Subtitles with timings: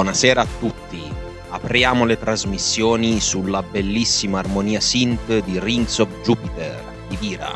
[0.00, 1.02] Buonasera a tutti.
[1.50, 7.54] Apriamo le trasmissioni sulla bellissima armonia synth di Rings of Jupiter di Vira.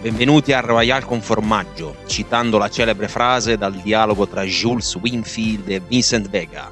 [0.00, 5.80] Benvenuti a Royal con formaggio, citando la celebre frase dal dialogo tra Jules Winfield e
[5.80, 6.70] Vincent Vega.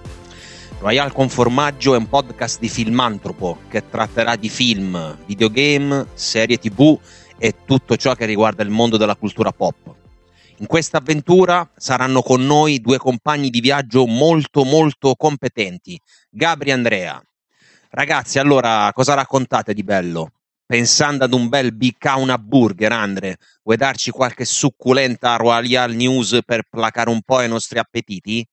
[0.79, 6.97] Royal con formaggio è un podcast di filmantropo che tratterà di film, videogame, serie tv
[7.37, 10.03] e tutto ciò che riguarda il mondo della cultura pop.
[10.59, 16.73] In questa avventura saranno con noi due compagni di viaggio molto molto competenti, Gabri e
[16.73, 17.21] Andrea.
[17.91, 20.31] Ragazzi, allora cosa raccontate di bello?
[20.65, 27.11] Pensando ad un bel Biccauna Burger, Andre, vuoi darci qualche succulenta Royal News per placare
[27.11, 28.47] un po' i nostri appetiti?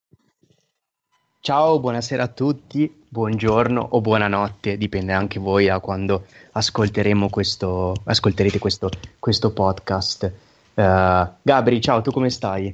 [1.40, 8.58] Ciao, buonasera a tutti, buongiorno o buonanotte, dipende anche voi da quando ascolteremo questo, ascolterete
[8.58, 10.50] questo, questo podcast.
[10.74, 12.74] Uh, Gabri, ciao, tu come stai?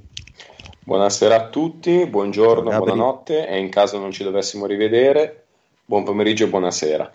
[0.84, 2.92] Buonasera a tutti, buongiorno, Gabri.
[2.92, 5.45] buonanotte e in caso non ci dovessimo rivedere,
[5.84, 7.12] buon pomeriggio e buonasera.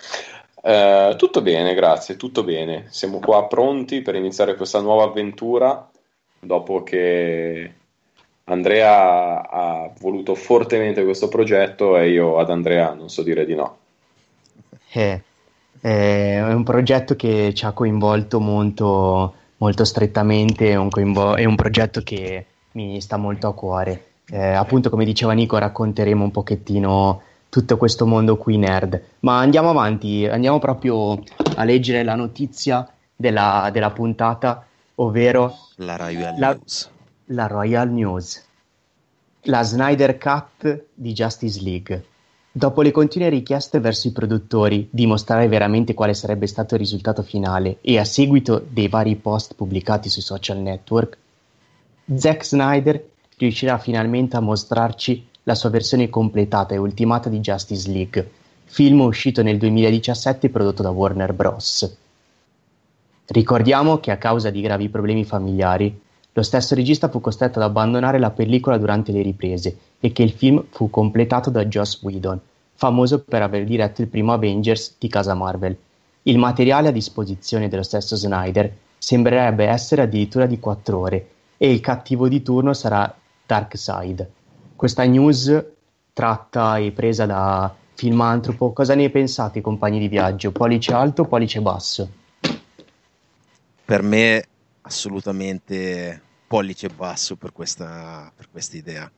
[0.62, 2.86] Uh, tutto bene, grazie, tutto bene.
[2.90, 5.88] Siamo qua pronti per iniziare questa nuova avventura
[6.38, 7.72] dopo che
[8.44, 13.78] Andrea ha voluto fortemente questo progetto e io ad Andrea non so dire di no.
[14.90, 15.22] Eh,
[15.80, 21.54] è un progetto che ci ha coinvolto molto molto strettamente, è un, coinvo- è un
[21.54, 24.06] progetto che mi sta molto a cuore.
[24.28, 29.00] Eh, appunto, come diceva Nico, racconteremo un pochettino tutto questo mondo qui nerd.
[29.20, 31.22] Ma andiamo avanti, andiamo proprio
[31.54, 36.90] a leggere la notizia della, della puntata, ovvero la Royal la, News.
[37.26, 38.44] La Royal News.
[39.42, 42.04] La Snyder Cut di Justice League.
[42.54, 47.22] Dopo le continue richieste verso i produttori di mostrare veramente quale sarebbe stato il risultato
[47.22, 51.16] finale e a seguito dei vari post pubblicati sui social network,
[52.14, 53.02] Zack Snyder
[53.38, 58.30] riuscirà finalmente a mostrarci la sua versione completata e ultimata di Justice League,
[58.64, 61.96] film uscito nel 2017 prodotto da Warner Bros.
[63.28, 65.98] Ricordiamo che a causa di gravi problemi familiari,
[66.34, 70.30] lo stesso regista fu costretto ad abbandonare la pellicola durante le riprese e che il
[70.30, 72.40] film fu completato da Joss Whedon,
[72.74, 75.76] famoso per aver diretto il primo Avengers di casa Marvel.
[76.22, 81.28] Il materiale a disposizione dello stesso Snyder sembrerebbe essere addirittura di 4 ore
[81.58, 84.28] e il cattivo di turno sarà Darkseid.
[84.74, 85.64] Questa news
[86.12, 90.50] tratta e presa da Filmantropo, cosa ne pensate compagni di viaggio?
[90.50, 92.08] Pollice alto o pollice basso?
[93.84, 94.44] Per me
[94.82, 99.10] assolutamente pollice basso per questa, per questa idea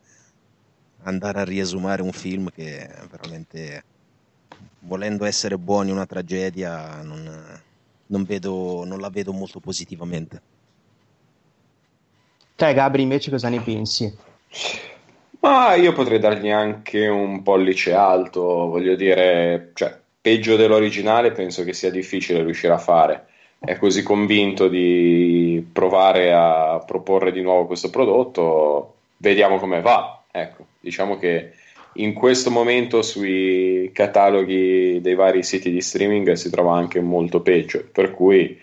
[1.04, 3.82] andare a riesumare un film che veramente,
[4.80, 7.62] volendo essere buoni, una tragedia, non,
[8.06, 10.42] non, vedo, non la vedo molto positivamente.
[12.56, 14.16] Te, Gabri, invece cosa ne pensi?
[15.40, 21.74] Ma io potrei dargli anche un pollice alto, voglio dire, cioè, peggio dell'originale penso che
[21.74, 23.26] sia difficile riuscire a fare.
[23.64, 30.22] È così convinto di provare a proporre di nuovo questo prodotto, vediamo come va.
[30.30, 31.52] Ecco, diciamo che
[31.94, 37.86] in questo momento sui cataloghi dei vari siti di streaming si trova anche molto peggio,
[37.90, 38.58] per cui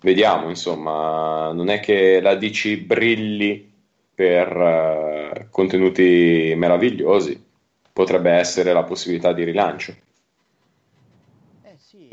[0.00, 3.72] vediamo, insomma, non è che la DC brilli
[4.14, 7.40] per uh, contenuti meravigliosi,
[7.92, 9.94] potrebbe essere la possibilità di rilancio.
[11.62, 12.08] Eh sì,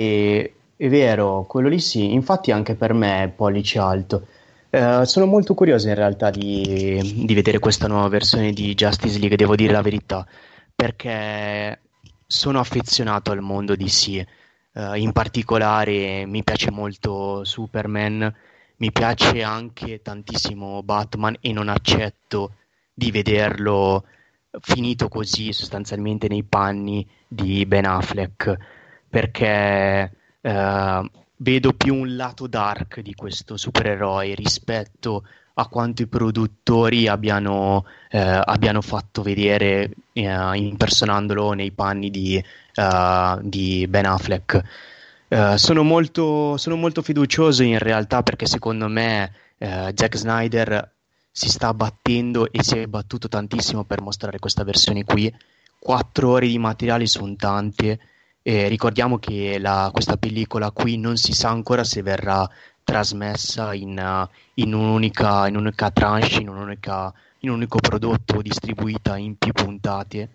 [0.78, 4.28] è vero, quello lì sì, infatti anche per me è pollice alto.
[4.70, 9.38] Uh, sono molto curioso in realtà di, di, vedere questa nuova versione di Justice League,
[9.38, 10.28] devo dire la verità,
[10.76, 11.80] perché
[12.28, 14.26] sono affezionato al mondo DC.
[14.74, 18.34] Uh, in particolare mi piace molto Superman,
[18.78, 22.56] mi piace anche tantissimo Batman e non accetto
[22.94, 24.04] di vederlo
[24.60, 28.58] finito così sostanzialmente nei panni di Ben Affleck,
[29.08, 30.12] perché
[30.46, 35.24] uh, vedo più un lato dark di questo supereroe rispetto
[35.58, 42.44] a quanto i produttori abbiano, eh, abbiano fatto vedere eh, impersonandolo nei panni di,
[42.76, 44.62] uh, di Ben Affleck.
[45.28, 50.92] Uh, sono, molto, sono, molto, fiducioso in realtà perché secondo me uh, Zack Snyder
[51.32, 55.34] si sta battendo e si è battuto tantissimo per mostrare questa versione qui.
[55.80, 58.00] Quattro ore di materiali sono tante
[58.48, 62.48] e ricordiamo che la, questa pellicola qui non si sa ancora se verrà
[62.84, 64.30] trasmessa in, uh,
[64.62, 70.30] in, un'unica, in un'unica tranche, in, un'unica, in, un unico prodotto distribuita in più puntate.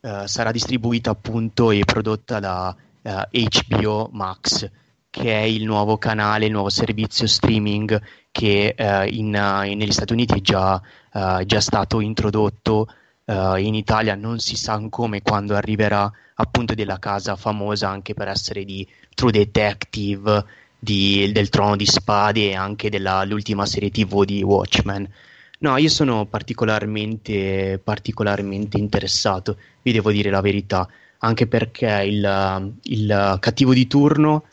[0.00, 4.70] Uh, sarà distribuita appunto e prodotta da eh, HBO Max,
[5.08, 7.98] che è il nuovo canale, il nuovo servizio streaming
[8.30, 8.74] che
[9.08, 10.82] in, negli Stati Uniti è già,
[11.46, 12.86] già stato introdotto
[13.26, 18.28] uh, in Italia non si sa come quando arriverà appunto della casa famosa anche per
[18.28, 20.44] essere di True Detective,
[20.78, 25.08] di, del Trono di Spade e anche dell'ultima serie TV di Watchmen.
[25.58, 30.86] No, io sono particolarmente, particolarmente interessato, vi devo dire la verità,
[31.18, 34.44] anche perché il, il cattivo di turno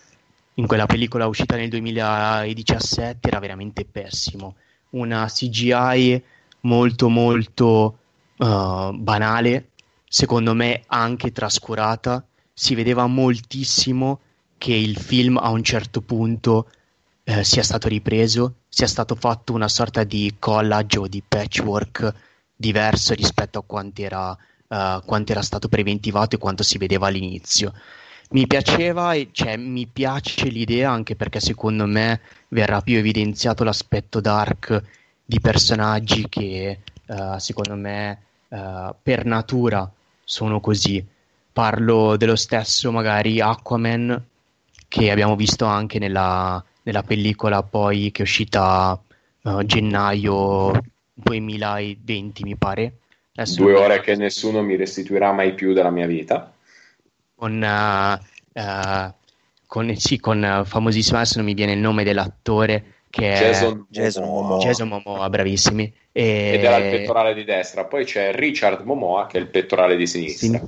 [0.56, 4.56] in quella pellicola uscita nel 2017 era veramente pessimo.
[4.92, 6.22] Una CGI
[6.62, 7.98] molto molto
[8.38, 9.69] uh, banale,
[10.07, 12.25] secondo me anche trascurata.
[12.53, 14.19] Si vedeva moltissimo
[14.57, 16.69] che il film a un certo punto
[17.24, 22.13] eh, sia stato ripreso, sia stato fatto una sorta di collage o di patchwork
[22.56, 27.74] diverso rispetto a quanto era, uh, quanto era stato preventivato e quanto si vedeva all'inizio.
[28.31, 34.81] Mi piaceva cioè, mi piace l'idea anche perché secondo me verrà più evidenziato l'aspetto dark
[35.25, 39.90] di personaggi che uh, secondo me uh, per natura
[40.24, 41.06] sono così.
[41.52, 44.24] Parlo dello stesso magari Aquaman
[44.88, 49.00] che abbiamo visto anche nella, nella pellicola poi che è uscita
[49.42, 50.72] uh, gennaio
[51.14, 52.98] 2020 mi pare.
[53.36, 56.54] Adesso Due ore che nessuno mi restituirà mai più della mia vita
[57.44, 58.20] con,
[59.68, 64.57] con, sì, con famosissimo, adesso non mi viene il nome dell'attore che Jason, Jason Momoa.
[64.57, 65.94] Jason Momoa, bravissimi.
[66.12, 66.54] E...
[66.56, 70.07] Ed era il pettorale di destra, poi c'è Richard Momoa che è il pettorale di
[70.07, 70.57] sinistra.
[70.57, 70.62] Sì.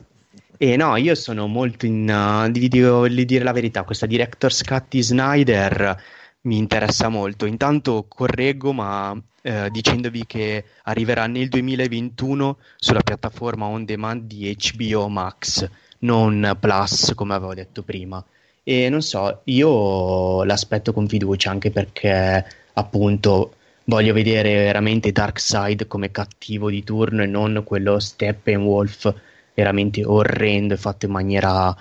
[0.55, 2.07] E no, io sono molto in.
[2.07, 6.03] Uh, devo dire la verità, questa Director's Cut di Snyder
[6.41, 7.47] mi interessa molto.
[7.47, 15.09] Intanto correggo, ma eh, dicendovi che arriverà nel 2021 sulla piattaforma on demand di HBO
[15.09, 15.67] Max
[15.99, 18.23] non Plus come avevo detto prima.
[18.67, 26.09] E non so, io l'aspetto con fiducia anche perché appunto voglio vedere veramente Darkseid come
[26.09, 29.13] cattivo di turno e non quello Steppenwolf
[29.53, 31.75] veramente orrendo e fatto in maniera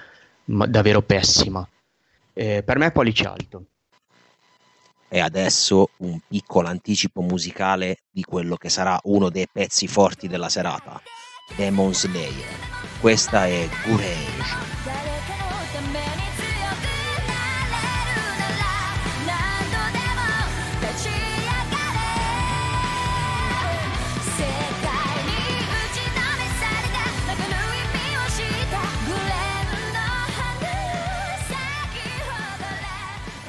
[0.44, 1.66] ma- davvero pessima.
[2.34, 3.64] Eh, per me è pollice alto.
[5.08, 10.50] E adesso un piccolo anticipo musicale di quello che sarà uno dei pezzi forti della
[10.50, 11.00] serata,
[11.56, 12.44] Demon Slayer.
[13.00, 15.33] Questa è Courage.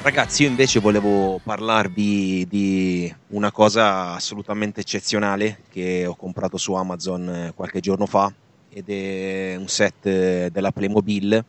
[0.06, 7.50] Ragazzi, io invece volevo parlarvi di una cosa assolutamente eccezionale che ho comprato su Amazon
[7.56, 8.32] qualche giorno fa
[8.68, 11.44] ed è un set eh, della Playmobil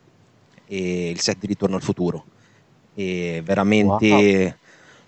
[0.66, 2.24] e il set di Ritorno al futuro.
[2.96, 4.54] E veramente wow.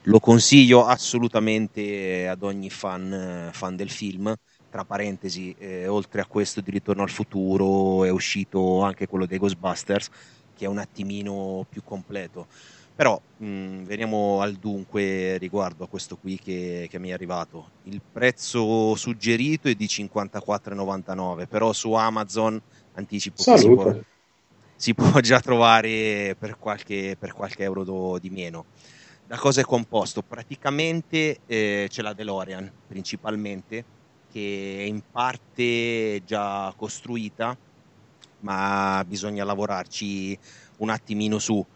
[0.03, 4.33] lo consiglio assolutamente ad ogni fan, fan del film.
[4.71, 9.39] Tra parentesi, eh, oltre a questo di Ritorno al futuro è uscito anche quello dei
[9.39, 10.09] Ghostbusters,
[10.57, 12.47] che è un attimino più completo.
[13.01, 17.71] Però mh, veniamo al dunque riguardo a questo qui che, che, mi è arrivato.
[17.85, 22.61] Il prezzo suggerito è di 54,99, però su Amazon
[22.93, 23.97] anticipo che si può,
[24.77, 28.67] si può, già trovare per qualche, per qualche euro do, di meno.
[29.27, 30.21] Da cosa è composto?
[30.21, 33.83] Praticamente eh, c'è la DeLorean principalmente,
[34.31, 37.57] che è in parte già costruita,
[38.41, 40.39] ma bisogna lavorarci
[40.77, 41.67] un attimino su.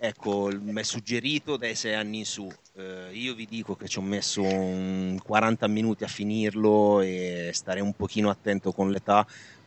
[0.00, 2.48] Ecco, mi è suggerito dai sei anni in su.
[2.76, 7.92] Eh, io vi dico che ci ho messo 40 minuti a finirlo e stare un
[7.94, 9.26] pochino attento con l'età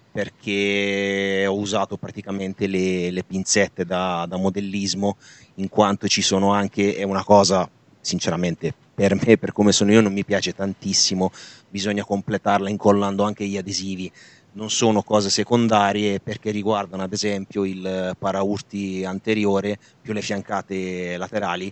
[0.09, 5.17] perché ho usato praticamente le, le pinzette da, da, modellismo
[5.55, 7.69] in quanto ci sono anche, è una cosa
[7.99, 11.31] sinceramente per me, per come sono io, non mi piace tantissimo,
[11.69, 14.11] bisogna completarla incollando anche gli adesivi
[14.53, 21.71] non sono cose secondarie perché riguardano ad esempio il paraurti anteriore più le fiancate laterali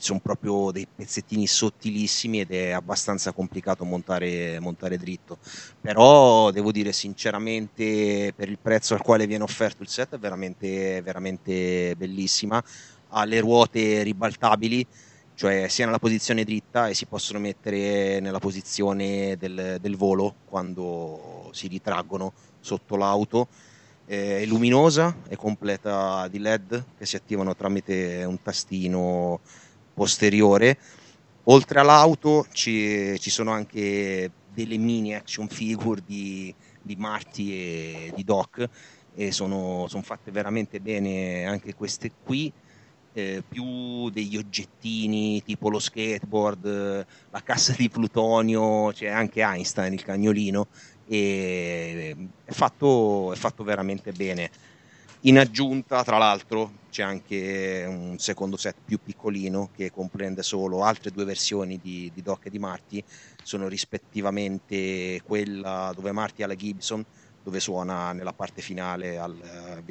[0.00, 5.38] sono proprio dei pezzettini sottilissimi ed è abbastanza complicato montare, montare dritto.
[5.80, 11.02] Però devo dire sinceramente per il prezzo al quale viene offerto il set è veramente,
[11.02, 12.62] veramente bellissima.
[13.10, 14.86] Ha le ruote ribaltabili
[15.40, 21.48] cioè sia nella posizione dritta e si possono mettere nella posizione del, del volo quando
[21.52, 23.48] si ritraggono sotto l'auto.
[24.04, 29.40] È luminosa, è completa di LED che si attivano tramite un tastino
[29.94, 30.76] posteriore.
[31.44, 38.24] Oltre all'auto ci, ci sono anche delle mini action figure di, di Marty e di
[38.24, 38.68] Doc
[39.14, 42.52] e sono, sono fatte veramente bene anche queste qui
[43.12, 50.02] eh, più degli oggettini tipo lo skateboard, la cassa di plutonio, c'è anche Einstein, il
[50.02, 50.68] cagnolino,
[51.06, 54.50] e è fatto, è fatto veramente bene.
[55.24, 61.10] In aggiunta, tra l'altro, c'è anche un secondo set più piccolino che comprende solo altre
[61.10, 63.04] due versioni di, di Doc e di Marty,
[63.42, 67.04] sono rispettivamente quella dove Marty ha la Gibson,
[67.42, 69.36] dove suona nella parte finale al,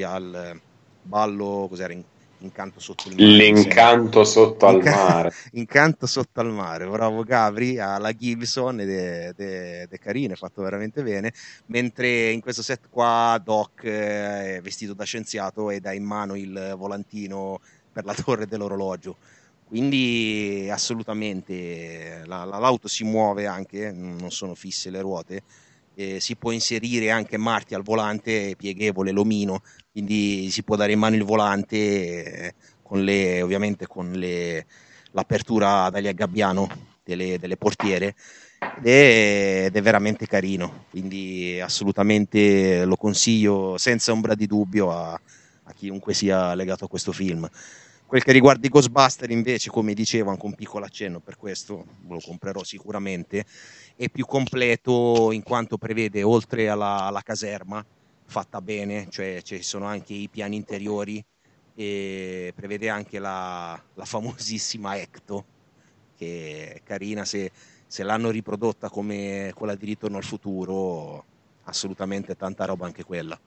[0.01, 0.59] al
[1.03, 1.93] ballo, cos'era,
[2.41, 3.33] Incanto sotto il mare.
[3.33, 5.33] L'incanto sotto al mare.
[5.53, 10.61] Incanto sotto al mare, bravo Gabri, alla Gibson ed è, è, è carino, è fatto
[10.61, 11.33] veramente bene,
[11.67, 16.35] mentre in questo set qua Doc eh, è vestito da scienziato ed ha in mano
[16.35, 17.59] il volantino
[17.91, 19.17] per la torre dell'orologio.
[19.65, 25.43] Quindi assolutamente la, la, l'auto si muove anche, non sono fisse le ruote,
[25.95, 30.99] eh, si può inserire anche Marti al volante pieghevole, l'omino, quindi si può dare in
[30.99, 34.65] mano il volante eh, con le, ovviamente con le,
[35.11, 36.67] l'apertura dagli aggabbiano
[37.03, 38.15] delle, delle portiere
[38.77, 45.11] ed è, ed è, veramente carino, quindi assolutamente lo consiglio senza ombra di dubbio a,
[45.11, 47.49] a chiunque sia legato a questo film.
[48.09, 52.17] Quel che riguarda i Ghostbuster invece, come dicevo, anche un piccolo accenno per questo, lo
[52.19, 53.45] comprerò sicuramente,
[53.95, 57.85] è più completo in quanto prevede oltre alla, alla caserma
[58.25, 61.23] fatta bene, cioè ci sono anche i piani interiori
[61.75, 65.45] e prevede anche la, la famosissima Ecto,
[66.17, 67.51] che è carina, se,
[67.85, 71.25] se, l'hanno riprodotta come quella di Ritorno al futuro,
[71.65, 73.39] assolutamente tanta roba anche quella.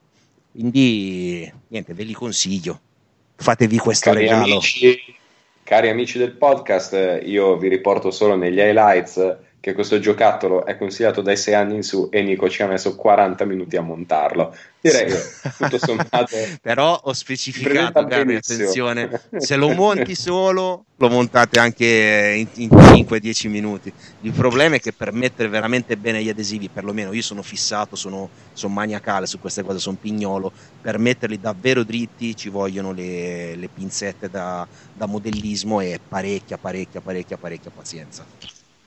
[0.51, 2.91] Quindi niente, ve li consiglio
[3.35, 4.43] fatevi questo cari regalo.
[4.43, 5.15] Amici,
[5.63, 11.21] cari amici del podcast, io vi riporto solo negli highlights che questo giocattolo è consigliato
[11.21, 14.53] dai 6 anni in su e Nico ci ha messo 40 minuti a montarlo.
[14.81, 15.23] Direi che
[15.57, 16.35] tutto sommato.
[16.61, 23.47] Però ho specificato, Gabri, attenzione, se lo monti solo, lo montate anche in, in 5-10
[23.47, 23.93] minuti.
[24.23, 28.27] Il problema è che per mettere veramente bene gli adesivi, perlomeno io sono fissato, sono,
[28.51, 30.51] sono maniacale su queste cose, sono pignolo,
[30.81, 36.99] per metterli davvero dritti ci vogliono le, le pinzette da, da modellismo e parecchia, parecchia,
[36.99, 38.25] parecchia, parecchia pazienza.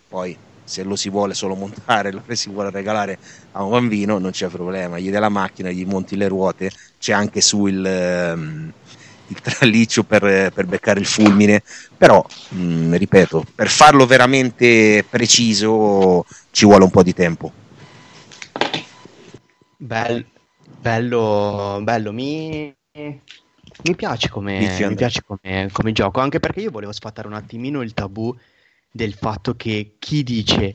[0.08, 0.36] Poi
[0.66, 3.18] se lo si vuole solo montare, lo si vuole regalare
[3.52, 7.12] a un bambino, non c'è problema, gli dai la macchina, gli monti le ruote, c'è
[7.12, 8.72] anche su il, ehm,
[9.28, 11.62] il traliccio per, per, beccare il fulmine,
[11.96, 17.52] però, mh, mm, ripeto, per farlo veramente preciso ci vuole un po' di tempo.
[19.76, 20.24] Bello,
[20.80, 22.12] bello, bello.
[22.12, 24.58] Mi, mi piace, come,
[24.88, 28.34] mi piace come, come gioco, anche perché io volevo sfatare un attimino il tabù
[28.90, 30.74] del fatto che chi dice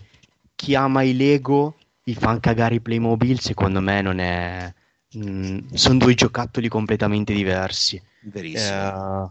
[0.56, 4.72] chi ama i Lego gli fa cagare i Playmobil, secondo me non è...
[5.18, 8.02] Mm, sono due giocattoli completamente diversi.
[8.22, 9.24] Verissimo.
[9.24, 9.30] Uh,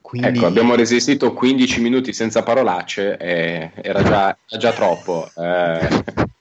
[0.00, 0.38] quindi...
[0.38, 5.30] Ecco, abbiamo resistito 15 minuti senza parolacce, e era, già, già troppo.
[5.36, 6.04] Eh.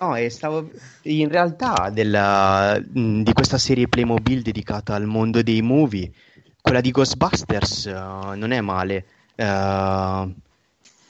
[0.00, 0.68] No, e stavo
[1.04, 6.12] in realtà della, mm, di questa serie Playmobil dedicata al mondo dei movie,
[6.60, 9.06] quella di Ghostbusters uh, non è male.
[9.34, 10.30] Uh,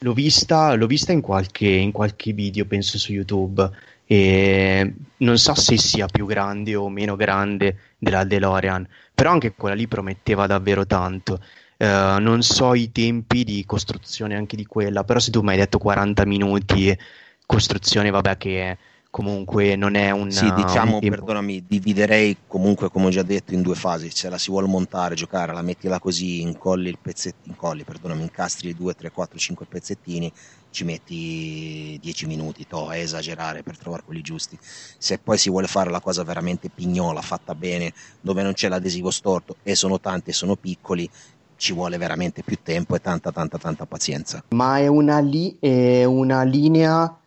[0.00, 3.68] L'ho vista, l'ho vista in, qualche, in qualche video, penso su YouTube,
[4.06, 9.74] e non so se sia più grande o meno grande della DeLorean, però anche quella
[9.74, 11.42] lì prometteva davvero tanto.
[11.76, 15.58] Uh, non so i tempi di costruzione anche di quella, però se tu mi hai
[15.58, 16.96] detto 40 minuti
[17.44, 18.78] costruzione, vabbè che
[19.10, 23.62] comunque non è un sì diciamo un perdonami dividerei comunque come ho già detto in
[23.62, 24.10] due fasi.
[24.10, 28.74] Se la si vuole montare giocare la mettila così incolli il pezzettino incolli perdonami incastri
[28.74, 30.32] 2 3 4 5 pezzettini
[30.70, 34.58] ci metti 10 minuti to, a esagerare per trovare quelli giusti.
[34.60, 39.10] Se poi si vuole fare la cosa veramente pignola fatta bene dove non c'è l'adesivo
[39.10, 41.08] storto e sono tanti e sono piccoli
[41.56, 44.44] ci vuole veramente più tempo e tanta tanta tanta pazienza.
[44.50, 47.18] Ma è una, li- è una linea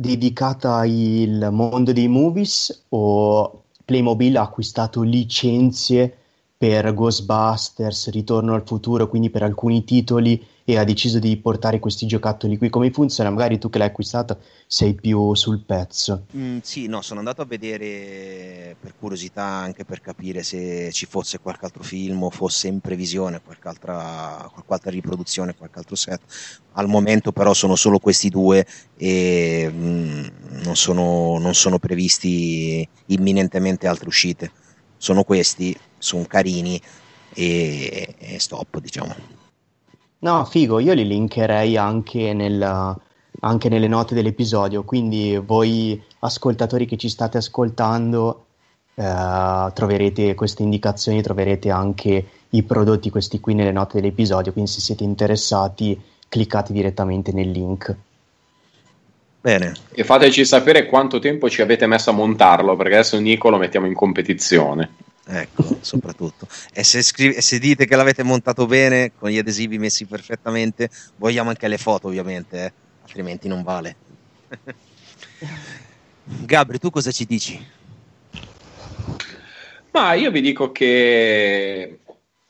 [0.00, 6.16] dedicata al mondo dei movies o Playmobil ha acquistato licenze
[6.56, 12.06] per Ghostbusters, Ritorno al futuro, quindi per alcuni titoli e ha deciso di portare questi
[12.06, 12.70] giocattoli qui.
[12.70, 13.30] Come funziona?
[13.30, 16.26] Magari tu che l'hai acquistato sei più sul pezzo.
[16.36, 21.40] Mm, sì, no, sono andato a vedere per curiosità anche per capire se ci fosse
[21.40, 26.20] qualche altro film o fosse in previsione qualche altra, qualche altra riproduzione, qualche altro set.
[26.72, 28.64] Al momento però sono solo questi due
[28.96, 30.26] e mm,
[30.62, 34.52] non, sono, non sono previsti imminentemente altre uscite.
[34.96, 36.80] Sono questi, sono carini
[37.34, 39.39] e, e stop, diciamo.
[40.22, 42.96] No, figo, io li linkerei anche, nel,
[43.40, 48.44] anche nelle note dell'episodio, quindi voi ascoltatori che ci state ascoltando
[48.94, 54.80] eh, troverete queste indicazioni, troverete anche i prodotti questi qui nelle note dell'episodio, quindi se
[54.80, 55.98] siete interessati
[56.28, 57.96] cliccate direttamente nel link.
[59.40, 59.72] Bene.
[59.92, 63.86] E fateci sapere quanto tempo ci avete messo a montarlo, perché adesso Nico lo mettiamo
[63.86, 64.90] in competizione.
[65.32, 66.48] Ecco, soprattutto.
[66.72, 70.90] E se, scrive, e se dite che l'avete montato bene, con gli adesivi messi perfettamente,
[71.16, 72.72] vogliamo anche le foto, ovviamente, eh?
[73.02, 73.96] altrimenti non vale.
[76.24, 77.64] Gabri, tu cosa ci dici?
[79.92, 82.00] Ma io vi dico che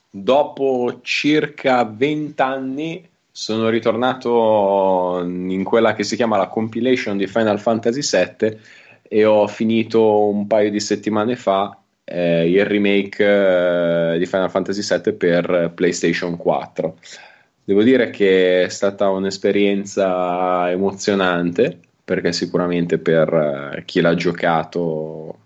[0.09, 7.59] dopo circa 20 anni sono ritornato in quella che si chiama la compilation di Final
[7.59, 8.59] Fantasy VII
[9.03, 11.80] e ho finito un paio di settimane fa
[12.11, 16.97] eh, il remake eh, di Final Fantasy VII per PlayStation 4.
[17.63, 25.37] Devo dire che è stata un'esperienza emozionante perché sicuramente per eh, chi l'ha giocato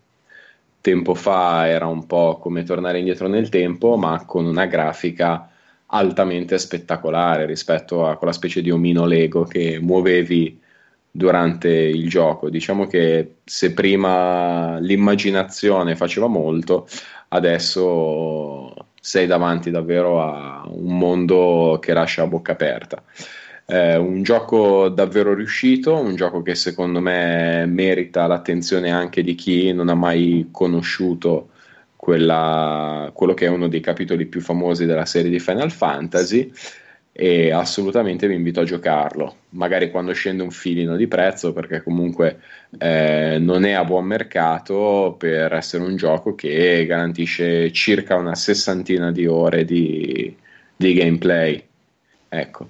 [0.82, 5.50] tempo fa era un po' come tornare indietro nel tempo, ma con una grafica
[5.88, 10.60] altamente spettacolare rispetto a quella specie di omino Lego che muovevi
[11.16, 12.50] durante il gioco.
[12.50, 16.88] Diciamo che se prima l'immaginazione faceva molto,
[17.30, 23.02] adesso sei davanti davvero a un mondo che lascia a bocca aperta.
[23.66, 29.72] Eh, un gioco davvero riuscito, un gioco che secondo me merita l'attenzione anche di chi
[29.72, 31.52] non ha mai conosciuto
[31.96, 36.52] quella, quello che è uno dei capitoli più famosi della serie di Final Fantasy
[37.18, 42.42] e assolutamente vi invito a giocarlo, magari quando scende un filino di prezzo perché comunque
[42.78, 49.14] eh, non è a buon mercato per essere un gioco che garantisce circa una sessantina
[49.14, 50.36] di ore di,
[50.76, 51.64] di gameplay.
[52.28, 52.68] Ecco.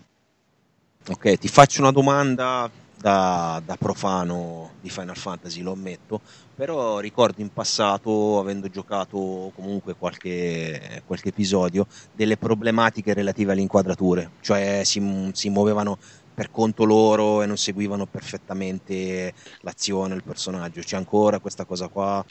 [1.07, 2.69] Ok, ti faccio una domanda
[3.05, 6.21] da, da, profano di Final Fantasy, lo ammetto,
[6.55, 14.31] però ricordo in passato, avendo giocato comunque qualche, qualche episodio, delle problematiche relative alle inquadrature,
[14.41, 15.99] cioè si, si muovevano
[16.33, 20.81] per conto loro e non seguivano perfettamente l'azione, il personaggio.
[20.81, 22.25] C'è ancora questa cosa qua?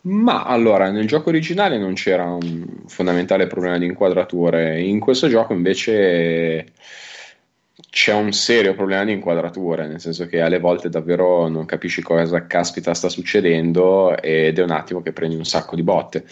[0.00, 5.52] Ma allora, nel gioco originale non c'era un fondamentale problema di inquadrature, in questo gioco
[5.52, 6.72] invece
[7.90, 12.46] c'è un serio problema di inquadratura, nel senso che alle volte davvero non capisci cosa
[12.46, 16.24] caspita sta succedendo ed è un attimo che prendi un sacco di botte.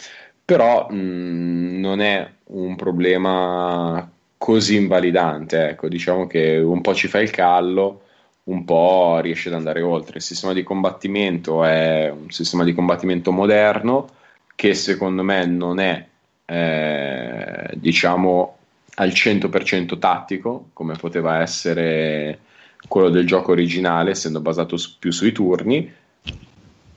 [0.44, 7.20] Però mh, non è un problema così invalidante, ecco, diciamo che un po' ci fa
[7.20, 8.02] il callo,
[8.44, 10.18] un po' riesce ad andare oltre.
[10.18, 14.08] Il sistema di combattimento è un sistema di combattimento moderno
[14.54, 16.06] che secondo me non è,
[16.44, 18.56] eh, diciamo,
[18.98, 22.40] al 100% tattico, come poteva essere
[22.88, 25.92] quello del gioco originale, essendo basato su, più sui turni.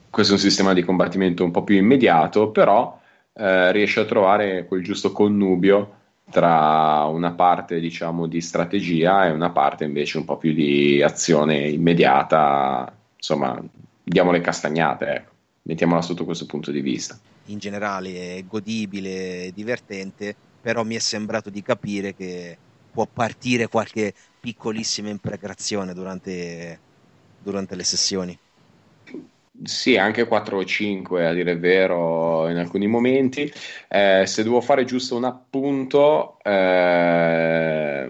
[0.10, 3.00] Questo è un sistema di combattimento un po' più immediato, però
[3.34, 5.96] eh, riesce a trovare quel giusto connubio
[6.30, 11.68] tra una parte diciamo di strategia e una parte invece un po' più di azione
[11.68, 13.60] immediata, insomma,
[14.04, 15.32] diamo le castagnate, ecco.
[15.64, 17.18] mettiamola sotto questo punto di vista.
[17.46, 22.58] In generale è godibile, divertente, però mi è sembrato di capire che
[22.92, 26.80] può partire qualche piccolissima imprecazione durante,
[27.42, 28.38] durante le sessioni.
[29.64, 33.52] Sì, anche 4 o 5 a dire il vero in alcuni momenti.
[33.90, 38.08] Eh, se devo fare giusto un appunto, eh,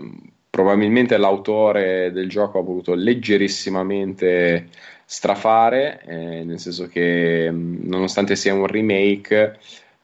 [0.49, 4.67] probabilmente l'autore del gioco ha voluto leggerissimamente
[5.05, 9.57] strafare, eh, nel senso che nonostante sia un remake,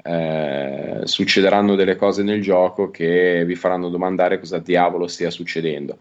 [0.08, 5.98] eh, succederanno delle cose nel gioco che vi faranno domandare cosa diavolo stia succedendo.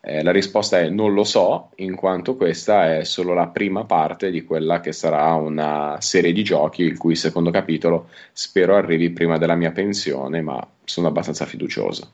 [0.00, 4.30] Eh, la risposta è non lo so, in quanto questa è solo la prima parte
[4.30, 9.38] di quella che sarà una serie di giochi, il cui secondo capitolo spero arrivi prima
[9.38, 12.12] della mia pensione, ma sono abbastanza fiducioso.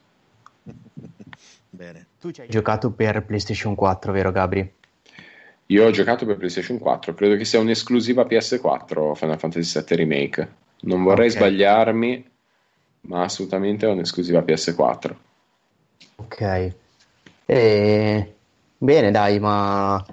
[1.68, 2.06] Bene.
[2.18, 4.72] Tu ci hai giocato per PlayStation 4, vero Gabri?
[5.66, 10.48] Io ho giocato per PlayStation 4, credo che sia un'esclusiva PS4 Final Fantasy VII Remake.
[10.84, 11.38] Non vorrei okay.
[11.38, 12.30] sbagliarmi,
[13.02, 15.14] ma assolutamente è un'esclusiva PS4.
[16.16, 16.72] Ok.
[17.46, 18.34] E...
[18.76, 20.04] Bene, dai, ma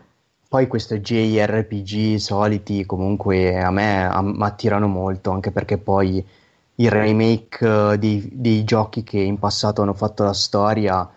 [0.48, 4.06] poi questo JRPG soliti comunque a me
[4.40, 6.26] attirano molto, anche perché poi
[6.76, 11.10] il remake eh, dei, dei, giochi che in passato hanno fatto la storia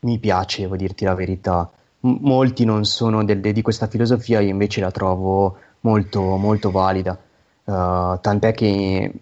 [0.00, 1.70] mi piace, devo dirti la verità.
[2.00, 7.18] M- molti non sono del, di questa filosofia, io invece la trovo molto, molto valida.
[7.70, 9.12] Uh, tant'è che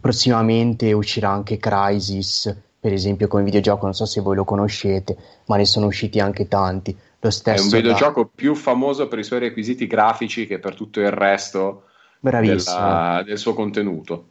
[0.00, 5.16] prossimamente uscirà anche Crysis, per esempio come videogioco, non so se voi lo conoscete,
[5.46, 6.96] ma ne sono usciti anche tanti.
[7.18, 8.28] Lo stesso è un videogioco da...
[8.32, 11.86] più famoso per i suoi requisiti grafici che per tutto il resto
[12.20, 14.26] della, del suo contenuto.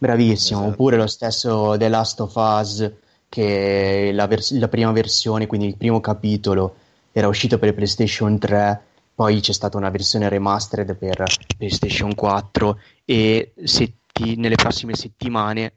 [0.00, 0.72] Bravissimo, esatto.
[0.72, 2.90] oppure lo stesso The Last of Us,
[3.28, 6.74] che la, vers- la prima versione, quindi il primo capitolo,
[7.12, 8.82] era uscito per PlayStation 3
[9.20, 11.22] poi c'è stata una versione remastered per
[11.58, 15.74] PlayStation 4 e setti- nelle prossime settimane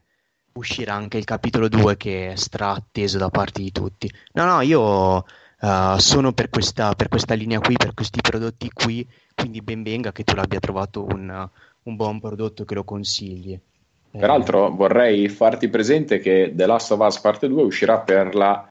[0.53, 4.10] uscirà anche il capitolo 2 che è straatteso da parte di tutti.
[4.36, 5.25] No, no, io
[5.60, 10.13] uh, sono per questa, per questa, linea qui, per questi prodotti qui, quindi ben venga
[10.13, 11.49] che tu l'abbia trovato un,
[11.84, 13.60] un buon prodotto che lo consigli.
[14.10, 18.69] Peraltro vorrei farti presente che The Last of Us Parte 2 uscirà per la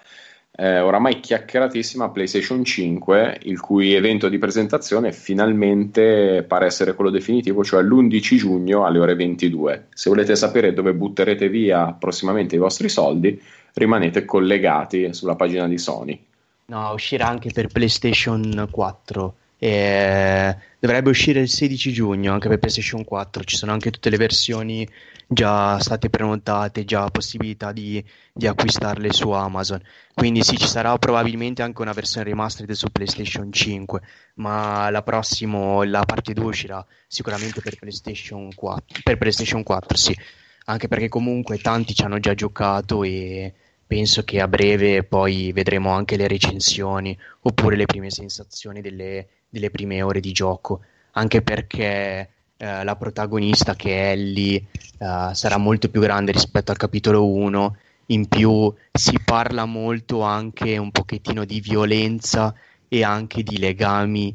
[0.55, 7.65] eh, oramai chiacchieratissima PlayStation 5, il cui evento di presentazione finalmente pare essere quello definitivo,
[7.65, 9.87] cioè l'11 giugno alle ore 22.
[9.95, 13.41] Se volete sapere dove butterete via prossimamente i vostri soldi,
[13.75, 16.23] rimanete collegati sulla pagina di Sony.
[16.67, 19.35] No, uscirà anche per PlayStation 4.
[19.65, 23.45] E dovrebbe uscire il 16 giugno anche per PlayStation 4.
[23.45, 24.89] Ci sono anche tutte le versioni
[25.29, 29.81] già state prenotate, già possibilità di, di, acquistarle su Amazon.
[30.15, 34.01] Quindi sì, ci sarà probabilmente anche una versione remastered su PlayStation 5,
[34.35, 40.19] ma la prossima, la parte 2 uscirà sicuramente per PlayStation 4, per PlayStation 4 sì.
[40.65, 43.55] Anche perché comunque tanti ci hanno già giocato e
[43.87, 49.71] penso che a breve poi vedremo anche le recensioni oppure le prime sensazioni delle, delle
[49.71, 50.81] prime ore di gioco.
[51.13, 54.65] Anche perché eh, la protagonista che è Ellie
[54.99, 60.79] eh, sarà molto più grande rispetto al capitolo 1 in più si parla molto anche
[60.79, 62.55] un pochettino di violenza
[62.89, 64.35] e anche di legami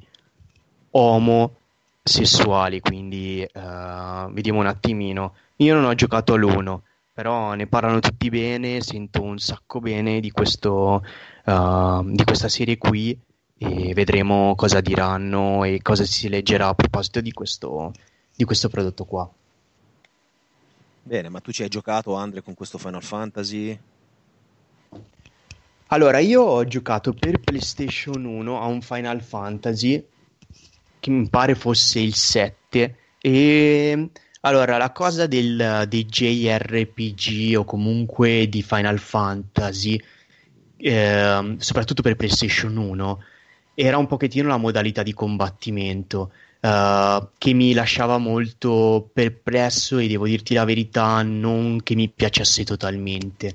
[0.92, 6.80] omosessuali quindi uh, vediamo un attimino io non ho giocato all'1
[7.14, 11.04] però ne parlano tutti bene sento un sacco bene di, questo,
[11.46, 13.20] uh, di questa serie qui
[13.58, 17.91] e vedremo cosa diranno e cosa si leggerà a proposito di questo,
[18.36, 19.30] di questo prodotto qua.
[21.04, 23.80] Bene, ma tu ci hai giocato, Andre, con questo Final Fantasy?
[25.88, 30.06] Allora, io ho giocato per PlayStation 1 a un Final Fantasy
[31.00, 34.10] che mi pare fosse il 7 e
[34.41, 40.02] allora la cosa del, dei JRPG o comunque di Final Fantasy
[40.76, 43.20] eh, soprattutto per PlayStation 1
[43.80, 50.26] era un pochettino la modalità di combattimento uh, che mi lasciava molto perplesso e devo
[50.26, 53.54] dirti la verità, non che mi piacesse totalmente.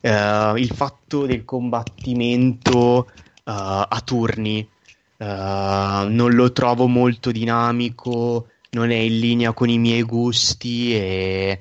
[0.00, 4.68] Uh, il fatto del combattimento uh, a turni
[5.16, 11.60] non lo trovo molto dinamico, non è in linea con i miei gusti e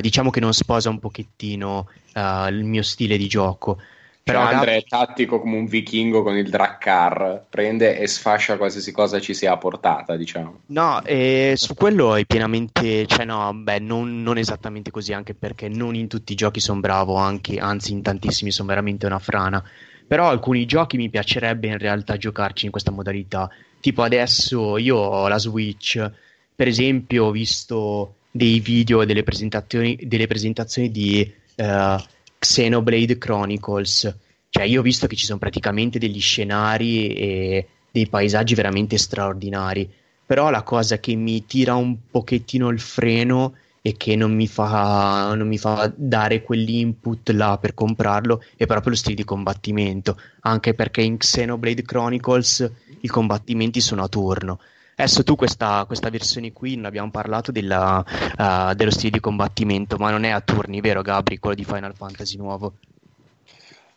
[0.00, 3.78] diciamo che non sposa un pochettino il mio stile di gioco.
[4.26, 8.90] Però cioè, Andre è tattico come un vichingo con il Drakkar, prende e sfascia qualsiasi
[8.90, 10.62] cosa ci sia a portata, diciamo.
[10.66, 15.68] No, eh, su quello è pienamente, cioè no, beh, non, non, esattamente così, anche perché
[15.68, 19.62] non in tutti i giochi sono bravo, anche, anzi in tantissimi sono veramente una frana.
[20.08, 23.48] Però alcuni giochi mi piacerebbe in realtà giocarci in questa modalità.
[23.78, 26.04] Tipo adesso io ho la Switch,
[26.52, 31.32] per esempio ho visto dei video, delle presentazioni, delle presentazioni di...
[31.54, 32.14] Uh,
[32.46, 34.16] Xenoblade Chronicles.
[34.48, 39.90] Cioè, io ho visto che ci sono praticamente degli scenari e dei paesaggi veramente straordinari.
[40.24, 45.34] Però la cosa che mi tira un pochettino il freno e che non mi fa,
[45.34, 50.18] non mi fa dare quell'input là per comprarlo è proprio lo stile di combattimento.
[50.40, 54.60] Anche perché in Xenoblade Chronicles i combattimenti sono a turno.
[54.98, 60.10] Adesso tu questa, questa versione qui abbiamo parlato della, uh, dello stile di combattimento, ma
[60.10, 62.72] non è a turni, vero Gabri, quello di Final Fantasy nuovo?